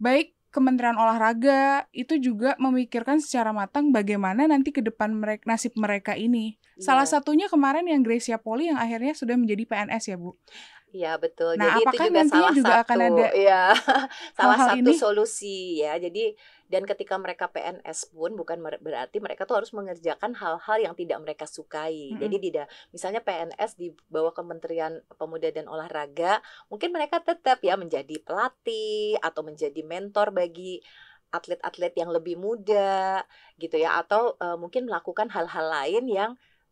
baik 0.00 0.32
Kementerian 0.48 0.96
Olahraga 0.96 1.84
itu 1.92 2.16
juga 2.16 2.56
memikirkan 2.56 3.20
secara 3.20 3.52
matang 3.52 3.92
bagaimana 3.92 4.48
nanti 4.48 4.72
ke 4.72 4.80
depan 4.80 5.12
mereka 5.12 5.44
nasib 5.44 5.76
mereka 5.76 6.16
ini. 6.16 6.56
Yeah. 6.80 6.88
Salah 6.88 7.04
satunya 7.04 7.52
kemarin 7.52 7.84
yang 7.84 8.00
Gracia 8.00 8.40
Poli 8.40 8.72
yang 8.72 8.80
akhirnya 8.80 9.12
sudah 9.12 9.36
menjadi 9.36 9.68
PNS 9.68 10.04
ya 10.08 10.16
bu. 10.16 10.40
Iya 10.88 11.20
betul. 11.20 11.60
Nah, 11.60 11.76
Jadi 11.76 11.80
itu 11.84 11.96
juga 12.08 12.22
salah 12.24 12.52
juga 12.56 12.72
satu, 12.72 12.84
akan 12.88 12.98
ada 13.12 13.28
ya, 13.36 13.64
salah 14.36 14.56
hal 14.56 14.64
-hal 14.64 14.68
satu 14.72 14.80
ini? 14.80 14.96
solusi 14.96 15.84
ya. 15.84 16.00
Jadi 16.00 16.32
dan 16.68 16.84
ketika 16.84 17.16
mereka 17.16 17.48
PNS 17.48 18.12
pun 18.12 18.36
bukan 18.36 18.60
berarti 18.60 19.20
mereka 19.20 19.44
tuh 19.44 19.60
harus 19.60 19.72
mengerjakan 19.76 20.36
hal-hal 20.36 20.78
yang 20.80 20.94
tidak 20.96 21.20
mereka 21.20 21.44
sukai. 21.44 22.16
Hmm. 22.16 22.20
Jadi 22.24 22.36
tidak 22.48 22.66
misalnya 22.92 23.20
PNS 23.20 23.76
di 23.76 23.92
bawah 24.08 24.32
Kementerian 24.32 25.00
Pemuda 25.16 25.48
dan 25.52 25.68
Olahraga, 25.68 26.40
mungkin 26.72 26.92
mereka 26.92 27.20
tetap 27.20 27.60
ya 27.60 27.76
menjadi 27.76 28.20
pelatih 28.24 29.20
atau 29.20 29.44
menjadi 29.44 29.80
mentor 29.84 30.32
bagi 30.32 30.80
atlet-atlet 31.28 31.92
yang 32.00 32.08
lebih 32.08 32.40
muda 32.40 33.20
gitu 33.60 33.76
ya 33.76 34.00
atau 34.00 34.32
uh, 34.40 34.56
mungkin 34.56 34.88
melakukan 34.88 35.28
hal-hal 35.28 35.68
lain 35.68 36.08
yang 36.08 36.30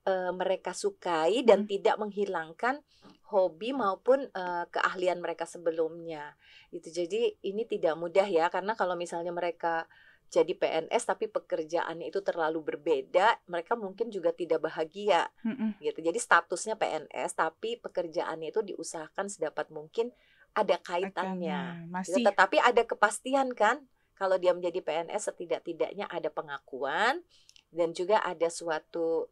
uh, 0.09 0.33
mereka 0.33 0.73
sukai 0.73 1.45
dan 1.45 1.65
hmm. 1.65 1.69
tidak 1.69 1.97
menghilangkan 2.01 2.81
hobi 3.27 3.75
maupun 3.75 4.31
uh, 4.35 4.65
keahlian 4.71 5.19
mereka 5.19 5.45
sebelumnya. 5.49 6.39
Itu 6.71 6.95
jadi 6.95 7.35
ini 7.43 7.67
tidak 7.67 7.99
mudah 7.99 8.27
ya 8.27 8.47
karena 8.51 8.79
kalau 8.79 8.95
misalnya 8.95 9.35
mereka 9.35 9.91
jadi 10.27 10.59
PNS 10.59 11.07
tapi 11.07 11.31
pekerjaannya 11.31 12.11
itu 12.11 12.19
terlalu 12.19 12.75
berbeda, 12.75 13.39
mereka 13.47 13.79
mungkin 13.79 14.11
juga 14.11 14.35
tidak 14.35 14.67
bahagia. 14.67 15.31
Mm-mm. 15.47 15.79
Gitu. 15.79 16.03
Jadi 16.03 16.19
statusnya 16.19 16.75
PNS 16.75 17.39
tapi 17.39 17.79
pekerjaannya 17.79 18.51
itu 18.51 18.63
diusahakan 18.63 19.31
sedapat 19.31 19.71
mungkin 19.71 20.11
ada 20.55 20.79
kaitannya. 20.83 21.87
Gitu. 21.87 21.91
Masih. 21.95 22.11
Gitu. 22.19 22.27
Tetapi 22.27 22.57
ada 22.59 22.83
kepastian 22.83 23.55
kan 23.55 23.87
kalau 24.19 24.41
dia 24.41 24.51
menjadi 24.57 24.83
PNS 24.83 25.31
setidak-tidaknya 25.31 26.11
ada 26.11 26.33
pengakuan 26.33 27.23
dan 27.71 27.93
juga 27.95 28.19
ada 28.25 28.51
suatu 28.51 29.31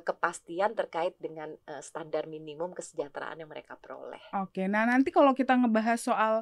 kepastian 0.00 0.72
terkait 0.72 1.12
dengan 1.20 1.52
uh, 1.68 1.82
standar 1.84 2.24
minimum 2.24 2.72
kesejahteraan 2.72 3.44
yang 3.44 3.50
mereka 3.52 3.76
peroleh. 3.76 4.22
Oke, 4.40 4.64
nah 4.70 4.88
nanti 4.88 5.12
kalau 5.12 5.36
kita 5.36 5.58
ngebahas 5.58 6.00
soal 6.00 6.34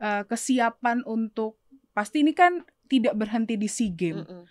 uh, 0.00 0.22
kesiapan 0.24 1.04
untuk 1.04 1.60
pasti 1.92 2.24
ini 2.24 2.32
kan 2.32 2.64
tidak 2.88 3.18
berhenti 3.18 3.60
di 3.60 3.68
SEA 3.68 3.92
Games. 3.92 4.24
Mm 4.24 4.40
-mm. 4.40 4.44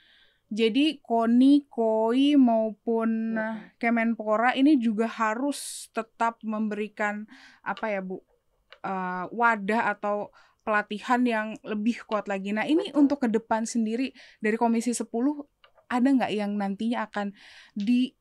Jadi 0.53 1.01
KONI, 1.01 1.65
KOI 1.65 2.37
maupun 2.37 3.33
mm 3.33 3.81
Kemenpora 3.81 4.53
ini 4.53 4.77
juga 4.77 5.09
harus 5.09 5.89
tetap 5.91 6.39
memberikan 6.45 7.25
apa 7.65 7.89
ya 7.89 8.05
Bu 8.05 8.21
uh, 8.85 9.25
wadah 9.33 9.97
atau 9.97 10.29
pelatihan 10.63 11.19
yang 11.27 11.47
lebih 11.65 12.05
kuat 12.07 12.31
lagi. 12.31 12.55
Nah 12.55 12.63
ini 12.63 12.87
Betul. 12.87 12.99
untuk 13.01 13.17
ke 13.25 13.27
depan 13.27 13.67
sendiri 13.67 14.15
dari 14.39 14.55
Komisi 14.55 14.95
10 14.95 15.03
ada 15.91 16.07
nggak 16.07 16.31
yang 16.31 16.55
nantinya 16.55 17.05
akan 17.11 17.35
di 17.75 18.15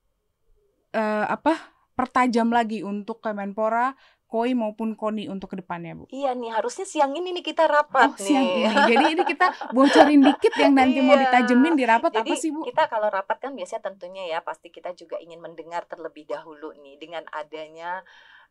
uh, 0.93 1.27
apa 1.29 1.59
pertajam 1.93 2.49
lagi 2.49 2.81
untuk 2.81 3.21
Kemenpora, 3.21 3.93
KOI 4.33 4.57
maupun 4.57 4.97
KONI 4.97 5.29
untuk 5.29 5.53
ke 5.53 5.61
depannya, 5.61 5.93
Bu? 5.93 6.05
Iya 6.09 6.33
nih, 6.33 6.57
harusnya 6.57 6.89
siang 6.89 7.13
ini 7.13 7.37
nih 7.37 7.45
kita 7.45 7.69
rapat 7.69 8.17
oh, 8.17 8.17
nih. 8.17 8.25
siang 8.25 8.47
ini. 8.49 8.65
Jadi 8.73 9.05
ini 9.13 9.23
kita 9.29 9.47
bocorin 9.77 10.25
dikit 10.25 10.55
yang 10.57 10.73
nanti 10.73 11.05
iya. 11.05 11.07
mau 11.07 11.17
ditajemin 11.21 11.75
di 11.77 11.85
rapat 11.85 12.11
Jadi, 12.17 12.33
apa 12.33 12.35
sih, 12.41 12.49
Bu? 12.49 12.65
Kita 12.65 12.89
kalau 12.89 13.13
rapat 13.13 13.37
kan 13.45 13.53
biasanya 13.53 13.93
tentunya 13.93 14.25
ya 14.33 14.41
pasti 14.41 14.73
kita 14.73 14.97
juga 14.97 15.21
ingin 15.21 15.37
mendengar 15.45 15.85
terlebih 15.85 16.25
dahulu 16.25 16.73
nih 16.81 16.97
dengan 16.97 17.29
adanya 17.29 18.01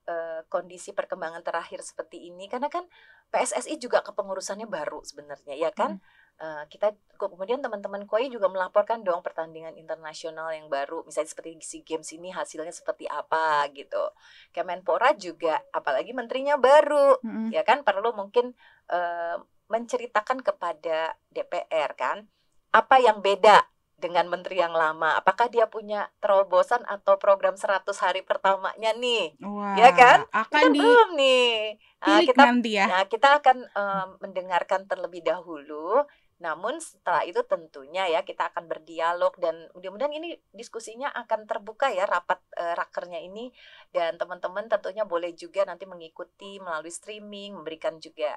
uh, 0.06 0.46
kondisi 0.54 0.94
perkembangan 0.94 1.42
terakhir 1.42 1.82
seperti 1.82 2.30
ini 2.30 2.46
karena 2.46 2.70
kan 2.70 2.86
PSSI 3.34 3.82
juga 3.82 4.06
kepengurusannya 4.06 4.70
baru 4.70 5.02
sebenarnya 5.02 5.58
ya 5.58 5.74
kan. 5.74 5.98
Hmm 5.98 6.21
Uh, 6.42 6.66
kita 6.74 6.98
kemudian 7.22 7.62
teman-teman 7.62 8.10
koi 8.10 8.26
juga 8.34 8.50
melaporkan 8.50 9.06
dong 9.06 9.22
pertandingan 9.22 9.78
internasional 9.78 10.50
yang 10.50 10.74
baru 10.74 11.06
misalnya 11.06 11.30
seperti 11.30 11.62
SEA 11.62 11.86
Games 11.86 12.10
ini 12.18 12.34
hasilnya 12.34 12.74
seperti 12.74 13.06
apa 13.06 13.70
gitu. 13.78 14.10
Kemenpora 14.50 15.14
juga 15.14 15.62
apalagi 15.70 16.18
menterinya 16.18 16.58
baru 16.58 17.22
mm-hmm. 17.22 17.54
ya 17.54 17.62
kan 17.62 17.86
perlu 17.86 18.10
mungkin 18.18 18.58
uh, 18.90 19.38
menceritakan 19.70 20.42
kepada 20.42 21.14
DPR 21.30 21.94
kan 21.94 22.26
apa 22.74 22.98
yang 22.98 23.22
beda 23.22 23.70
dengan 24.02 24.26
menteri 24.26 24.58
yang 24.58 24.74
lama. 24.74 25.22
Apakah 25.22 25.48
dia 25.48 25.70
punya 25.70 26.10
terobosan 26.18 26.82
atau 26.90 27.22
program 27.22 27.54
100 27.54 27.86
hari 28.02 28.26
pertamanya 28.26 28.98
nih? 28.98 29.38
Wah, 29.46 29.78
ya 29.78 29.94
kan? 29.94 30.26
Akan 30.34 30.74
di 30.74 30.82
belum 30.82 31.14
nih. 31.14 31.78
Nah, 32.02 32.20
kita 32.26 32.42
nanti 32.42 32.72
ya. 32.74 32.86
Nah, 32.90 33.06
kita 33.06 33.30
akan 33.38 33.58
um, 33.78 34.08
mendengarkan 34.26 34.90
terlebih 34.90 35.22
dahulu 35.22 36.02
namun 36.42 36.82
setelah 36.82 37.22
itu 37.22 37.38
tentunya 37.46 38.10
ya 38.10 38.26
kita 38.26 38.50
akan 38.50 38.66
berdialog 38.66 39.38
dan 39.38 39.70
mudah-mudahan 39.78 40.10
ini 40.10 40.42
diskusinya 40.58 41.14
akan 41.14 41.46
terbuka 41.46 41.94
ya 41.94 42.10
rapat 42.10 42.42
uh, 42.58 42.74
rakernya 42.74 43.22
ini 43.22 43.54
dan 43.94 44.18
teman-teman 44.18 44.66
tentunya 44.66 45.06
boleh 45.06 45.38
juga 45.38 45.70
nanti 45.70 45.86
mengikuti 45.86 46.58
melalui 46.58 46.90
streaming 46.90 47.62
memberikan 47.62 48.02
juga 48.02 48.34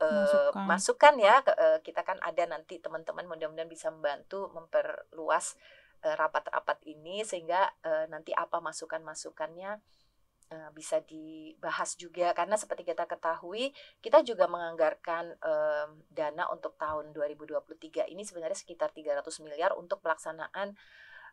uh, 0.00 0.08
masukan. 0.08 0.64
masukan 0.64 1.14
ya 1.20 1.44
uh, 1.44 1.78
kita 1.84 2.00
kan 2.00 2.16
ada 2.24 2.48
nanti 2.48 2.80
teman-teman 2.80 3.28
mudah-mudahan 3.28 3.68
bisa 3.68 3.92
membantu 3.92 4.48
memperluas 4.56 5.54
rapat-rapat 6.02 6.82
ini 6.90 7.22
sehingga 7.22 7.62
nanti 8.10 8.34
apa 8.34 8.58
masukan-masukannya 8.58 9.78
Eh, 10.52 10.68
bisa 10.76 11.00
dibahas 11.00 11.96
juga 11.96 12.36
karena 12.36 12.60
seperti 12.60 12.84
kita 12.84 13.08
ketahui 13.08 13.72
kita 14.04 14.20
juga 14.20 14.44
menganggarkan 14.44 15.32
um, 15.40 15.90
dana 16.12 16.44
untuk 16.52 16.76
tahun 16.76 17.16
2023 17.16 18.12
ini 18.12 18.20
sebenarnya 18.20 18.60
sekitar 18.60 18.92
300 18.92 19.24
miliar 19.40 19.72
untuk 19.72 20.04
pelaksanaan 20.04 20.76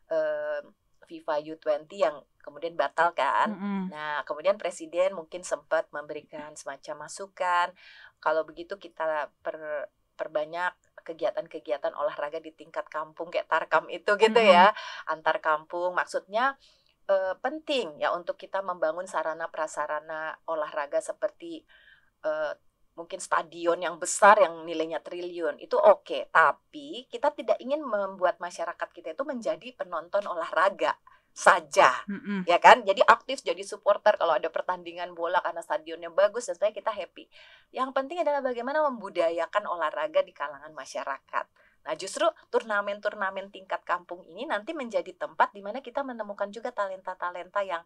um, 0.08 0.64
FIFA 1.04 1.36
U20 1.52 1.84
yang 2.00 2.16
kemudian 2.40 2.80
batal 2.80 3.12
kan. 3.12 3.52
Mm-mm. 3.52 3.92
Nah, 3.92 4.24
kemudian 4.24 4.56
presiden 4.56 5.12
mungkin 5.12 5.44
sempat 5.44 5.92
memberikan 5.92 6.56
semacam 6.56 7.04
masukan. 7.04 7.76
Kalau 8.24 8.48
begitu 8.48 8.80
kita 8.80 9.28
per, 9.44 9.90
perbanyak 10.16 10.72
kegiatan-kegiatan 11.04 11.92
olahraga 11.92 12.40
di 12.40 12.56
tingkat 12.56 12.88
kampung 12.88 13.28
kayak 13.28 13.52
Tarkam 13.52 13.84
itu 13.92 14.16
gitu 14.16 14.40
Mhm. 14.40 14.48
ya, 14.48 14.72
antar 15.12 15.44
kampung. 15.44 15.92
Maksudnya 15.92 16.56
eh, 17.10 17.34
penting 17.42 17.98
ya 17.98 18.14
untuk 18.14 18.38
kita 18.38 18.62
membangun 18.62 19.10
sarana 19.10 19.50
prasarana 19.50 20.38
olahraga 20.46 21.02
seperti 21.02 21.66
eh, 22.22 22.54
mungkin 22.94 23.16
stadion 23.22 23.80
yang 23.80 23.96
besar 23.96 24.36
yang 24.42 24.66
nilainya 24.66 25.00
triliun 25.00 25.56
itu 25.62 25.78
oke, 25.78 26.28
tapi 26.28 27.08
kita 27.08 27.32
tidak 27.32 27.56
ingin 27.62 27.80
membuat 27.80 28.36
masyarakat 28.42 28.88
kita 28.92 29.16
itu 29.16 29.24
menjadi 29.24 29.68
penonton 29.72 30.26
olahraga 30.28 30.98
saja 31.30 31.94
Mm-mm. 32.10 32.44
ya 32.44 32.58
kan? 32.58 32.82
Jadi 32.82 33.00
aktif 33.06 33.40
jadi 33.40 33.62
supporter 33.62 34.18
kalau 34.18 34.34
ada 34.36 34.50
pertandingan 34.50 35.14
bola 35.14 35.38
karena 35.40 35.62
stadionnya 35.62 36.10
bagus 36.10 36.50
dan 36.50 36.58
sebenarnya 36.58 36.76
kita 36.82 36.92
happy. 36.92 37.24
Yang 37.70 37.90
penting 37.96 38.18
adalah 38.20 38.42
bagaimana 38.42 38.84
membudayakan 38.90 39.64
olahraga 39.70 40.20
di 40.26 40.34
kalangan 40.34 40.74
masyarakat 40.74 41.46
nah 41.80 41.96
justru 41.96 42.28
turnamen-turnamen 42.52 43.48
tingkat 43.48 43.80
kampung 43.88 44.20
ini 44.28 44.44
nanti 44.44 44.76
menjadi 44.76 45.16
tempat 45.16 45.56
di 45.56 45.64
mana 45.64 45.80
kita 45.80 46.04
menemukan 46.04 46.52
juga 46.52 46.70
talenta-talenta 46.76 47.64
yang 47.64 47.80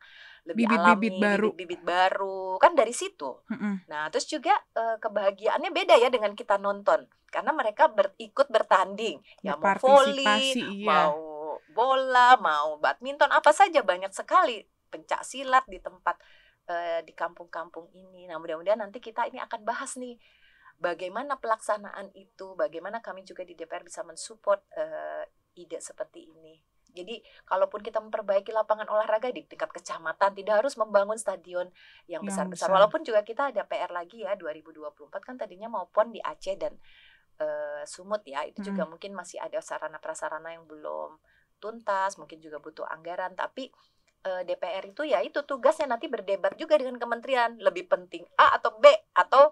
lebih 0.45 0.67
Bibit-bibit 0.67 1.15
alami 1.15 1.23
baru. 1.23 1.49
bibit-bibit 1.55 1.83
baru 1.87 2.59
kan 2.59 2.75
dari 2.75 2.91
situ 2.91 3.39
Mm-mm. 3.51 3.75
Nah, 3.89 4.09
terus 4.09 4.27
juga 4.29 4.55
eh, 4.75 4.97
kebahagiaannya 5.01 5.71
beda 5.71 5.95
ya 6.01 6.09
dengan 6.09 6.33
kita 6.33 6.57
nonton 6.57 7.05
karena 7.29 7.51
mereka 7.51 7.91
ber- 7.91 8.15
ikut 8.15 8.47
bertanding, 8.47 9.19
ya 9.43 9.59
mau 9.59 9.75
volley, 9.83 10.55
iya. 10.55 10.87
mau 10.87 11.19
bola, 11.75 12.39
mau 12.39 12.79
badminton, 12.79 13.27
apa 13.35 13.51
saja 13.51 13.83
banyak 13.83 14.15
sekali 14.15 14.63
pencak 14.87 15.27
silat 15.27 15.67
di 15.67 15.83
tempat 15.83 16.15
eh, 16.71 17.03
di 17.03 17.11
kampung-kampung 17.11 17.91
ini. 17.91 18.31
Nah, 18.31 18.39
mudah-mudahan 18.39 18.79
nanti 18.79 19.03
kita 19.03 19.27
ini 19.27 19.43
akan 19.43 19.67
bahas 19.67 19.99
nih 19.99 20.15
bagaimana 20.85 21.41
pelaksanaan 21.41 22.13
itu, 22.13 22.53
bagaimana 22.53 23.01
kami 23.01 23.25
juga 23.25 23.41
di 23.41 23.57
DPR 23.57 23.81
bisa 23.81 24.05
mensupport 24.05 24.61
eh, 24.77 25.25
ide 25.57 25.81
seperti 25.81 26.29
ini. 26.29 26.61
Jadi, 26.95 27.19
kalaupun 27.49 27.83
kita 27.83 27.99
memperbaiki 27.99 28.55
lapangan 28.55 28.87
olahraga 28.87 29.33
di 29.35 29.43
tingkat 29.43 29.73
kecamatan, 29.75 30.31
tidak 30.31 30.63
harus 30.63 30.79
membangun 30.79 31.19
stadion 31.19 31.67
yang 32.07 32.23
besar-besar. 32.23 32.71
besar. 32.71 32.77
Walaupun 32.77 33.03
juga 33.03 33.27
kita 33.27 33.51
ada 33.51 33.67
PR 33.67 33.91
lagi 33.91 34.23
ya 34.23 34.39
2024 34.39 35.11
kan 35.27 35.35
tadinya 35.35 35.67
mau 35.67 35.91
pon 35.91 36.15
di 36.15 36.23
Aceh 36.23 36.55
dan 36.55 36.79
eh, 37.43 37.83
Sumut 37.83 38.23
ya. 38.23 38.47
Itu 38.47 38.63
juga 38.63 38.87
mungkin 38.87 39.11
masih 39.11 39.43
ada 39.43 39.59
sarana 39.59 39.99
prasarana 39.99 40.55
yang 40.55 40.71
belum 40.71 41.19
tuntas, 41.59 42.15
mungkin 42.15 42.39
juga 42.39 42.63
butuh 42.63 42.87
anggaran. 42.87 43.35
Tapi 43.35 43.75
eh, 44.23 44.43
DPR 44.47 44.87
itu 44.87 45.03
ya 45.03 45.19
itu 45.19 45.43
tugasnya 45.43 45.91
nanti 45.91 46.07
berdebat 46.07 46.55
juga 46.55 46.79
dengan 46.79 46.95
kementerian 46.95 47.59
lebih 47.59 47.91
penting 47.91 48.23
A 48.39 48.55
atau 48.55 48.79
B 48.79 48.87
atau 49.19 49.51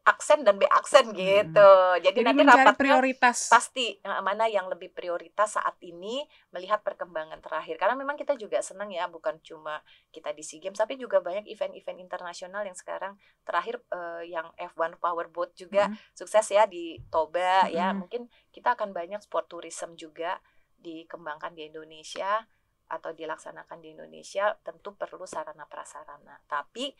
aksen 0.00 0.42
dan 0.42 0.56
B 0.56 0.64
aksen 0.64 1.12
gitu. 1.12 1.70
Jadi, 2.00 2.24
Jadi 2.24 2.24
nanti 2.24 2.42
rapatnya 2.42 2.72
prioritas. 2.74 3.46
pasti 3.46 3.94
eh, 3.94 4.22
mana 4.24 4.48
yang 4.48 4.66
lebih 4.66 4.90
prioritas 4.90 5.54
saat 5.54 5.76
ini 5.80 6.24
melihat 6.50 6.80
perkembangan 6.80 7.38
terakhir 7.38 7.76
karena 7.76 7.94
memang 7.94 8.16
kita 8.16 8.32
juga 8.34 8.58
senang 8.60 8.88
ya 8.88 9.06
bukan 9.06 9.36
cuma 9.44 9.84
kita 10.08 10.32
di 10.32 10.40
SEA 10.40 10.58
Games 10.58 10.76
tapi 10.76 10.96
juga 10.96 11.20
banyak 11.20 11.44
event-event 11.46 12.00
internasional 12.00 12.64
yang 12.64 12.74
sekarang 12.74 13.14
terakhir 13.44 13.76
eh, 13.92 14.32
yang 14.32 14.48
F1 14.56 14.96
Powerboat 14.96 15.52
juga 15.54 15.86
Mm. 15.86 15.96
sukses 16.12 16.46
ya 16.48 16.64
di 16.64 17.00
Toba 17.08 17.68
ya 17.68 17.92
Mm-mm. 17.92 18.04
mungkin 18.04 18.22
kita 18.50 18.74
akan 18.74 18.92
banyak 18.92 19.20
sport 19.20 19.48
tourism 19.48 19.94
juga 19.94 20.40
dikembangkan 20.76 21.52
di 21.52 21.68
Indonesia 21.68 22.40
atau 22.88 23.12
dilaksanakan 23.12 23.78
di 23.78 23.94
Indonesia 23.94 24.50
tentu 24.64 24.96
perlu 24.96 25.22
sarana 25.24 25.68
prasarana 25.68 26.40
tapi 26.46 26.90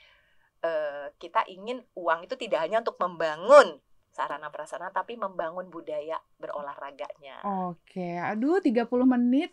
eh, 0.61 1.12
kita 1.16 1.44
ingin 1.46 1.81
uang 1.94 2.25
itu 2.25 2.35
tidak 2.35 2.61
hanya 2.61 2.79
untuk 2.79 2.96
membangun 2.96 3.81
sarana 4.11 4.49
prasarana 4.49 4.90
tapi 4.90 5.14
membangun 5.14 5.66
budaya 5.66 6.18
berolahraganya. 6.37 7.40
Oke, 7.68 8.16
aduh 8.16 8.59
30 8.59 8.87
menit 9.07 9.51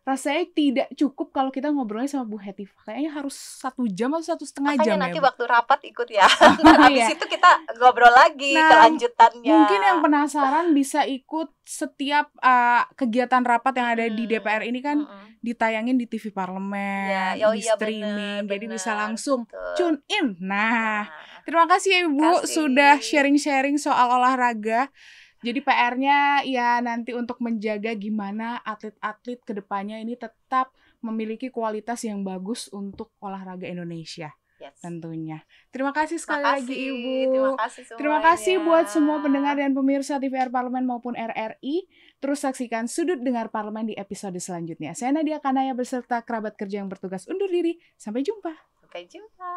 rasanya 0.00 0.48
tidak 0.50 0.88
cukup 0.96 1.30
kalau 1.30 1.48
kita 1.48 1.68
ngobrolnya 1.68 2.08
sama 2.08 2.24
Bu 2.24 2.36
Hetif. 2.36 2.72
Kayaknya 2.82 3.12
harus 3.12 3.36
satu 3.36 3.84
jam 3.86 4.10
atau 4.10 4.24
satu 4.26 4.42
setengah 4.42 4.74
Makanya 4.74 4.88
jam 4.88 4.98
nanti 4.98 5.12
ya. 5.14 5.22
Bu? 5.22 5.26
waktu 5.28 5.44
rapat 5.46 5.80
ikut 5.86 6.08
ya. 6.10 6.26
Ntar 6.58 6.76
habis 6.80 7.04
Iya. 7.04 7.14
itu 7.14 7.26
kita 7.28 7.50
ngobrol 7.76 8.10
lagi 8.10 8.56
Nah, 8.56 8.66
kelanjutannya. 8.66 9.52
Mungkin 9.52 9.80
yang 9.80 9.98
penasaran 10.00 10.66
bisa 10.72 11.04
ikut 11.04 11.52
setiap 11.62 12.32
uh, 12.40 12.88
kegiatan 12.96 13.44
rapat 13.44 13.72
yang 13.76 13.88
ada 13.92 14.04
di 14.08 14.24
Hmm. 14.24 14.30
DPR 14.32 14.62
ini 14.64 14.80
kan 14.80 14.98
Mm-mm. 15.04 15.29
Ditayangin 15.40 15.96
di 15.96 16.04
TV 16.04 16.28
Parlemen, 16.30 17.36
Ya, 17.36 17.48
oh 17.48 17.56
di 17.56 17.64
iya, 17.64 17.74
streaming, 17.76 18.44
benar, 18.44 18.50
jadi 18.52 18.64
bisa 18.68 18.90
benar, 18.92 19.00
langsung 19.08 19.40
betul. 19.48 19.74
tune 19.76 19.98
in. 20.08 20.26
Nah, 20.38 21.08
Nah, 21.08 21.42
terima 21.42 21.64
kasih 21.64 21.88
ya 21.90 21.98
Ibu 22.06 22.20
Kasih. 22.20 22.52
sudah 22.52 22.94
sharing-sharing 23.00 23.76
soal 23.76 24.08
olahraga. 24.12 24.92
Jadi 25.40 25.64
PR-nya 25.64 26.44
ya 26.44 26.84
nanti 26.84 27.16
untuk 27.16 27.40
menjaga 27.40 27.96
gimana 27.96 28.60
atlet-atlet 28.60 29.40
ke 29.40 29.56
depannya 29.56 29.96
ini 29.96 30.12
tetap 30.12 30.68
memiliki 31.00 31.48
kualitas 31.48 32.04
yang 32.04 32.20
bagus 32.20 32.68
untuk 32.68 33.08
olahraga 33.24 33.64
Indonesia 33.64 34.36
yes. 34.60 34.76
tentunya. 34.84 35.40
Terima 35.72 35.90
kasih 35.90 36.20
sekali 36.20 36.44
Terima 36.44 36.54
lagi 36.60 36.74
kasih, 36.76 36.92
Ibu. 36.92 37.14
Terima 37.32 37.56
kasih 37.56 37.82
semuanya. 37.82 37.98
Terima 37.98 38.18
kasih 38.20 38.54
buat 38.60 38.86
semua 38.92 39.16
pendengar 39.24 39.54
dan 39.56 39.72
pemirsa 39.72 40.20
TVR 40.20 40.52
Parlemen 40.52 40.84
maupun 40.84 41.16
RRI. 41.16 41.88
Terus 42.20 42.38
saksikan 42.44 42.84
Sudut 42.84 43.16
Dengar 43.24 43.48
Parlemen 43.48 43.88
di 43.88 43.96
episode 43.96 44.36
selanjutnya. 44.36 44.92
Saya 44.92 45.16
Nadia 45.16 45.40
Kanaya 45.40 45.72
beserta 45.72 46.20
kerabat 46.20 46.60
kerja 46.60 46.84
yang 46.84 46.92
bertugas 46.92 47.24
undur 47.26 47.48
diri. 47.48 47.80
Sampai 47.96 48.20
jumpa. 48.20 48.52
Sampai 48.84 49.08
jumpa. 49.08 49.52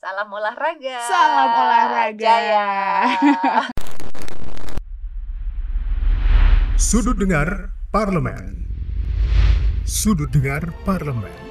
Salam 0.00 0.28
olahraga. 0.32 0.98
Salam 1.04 1.50
olahraga. 1.52 2.16
Jaya. 2.16 2.64
Sudut 6.80 7.20
Dengar 7.20 7.76
Parlemen. 7.92 8.64
Sudut 9.84 10.32
Dengar 10.32 10.72
Parlemen. 10.88 11.49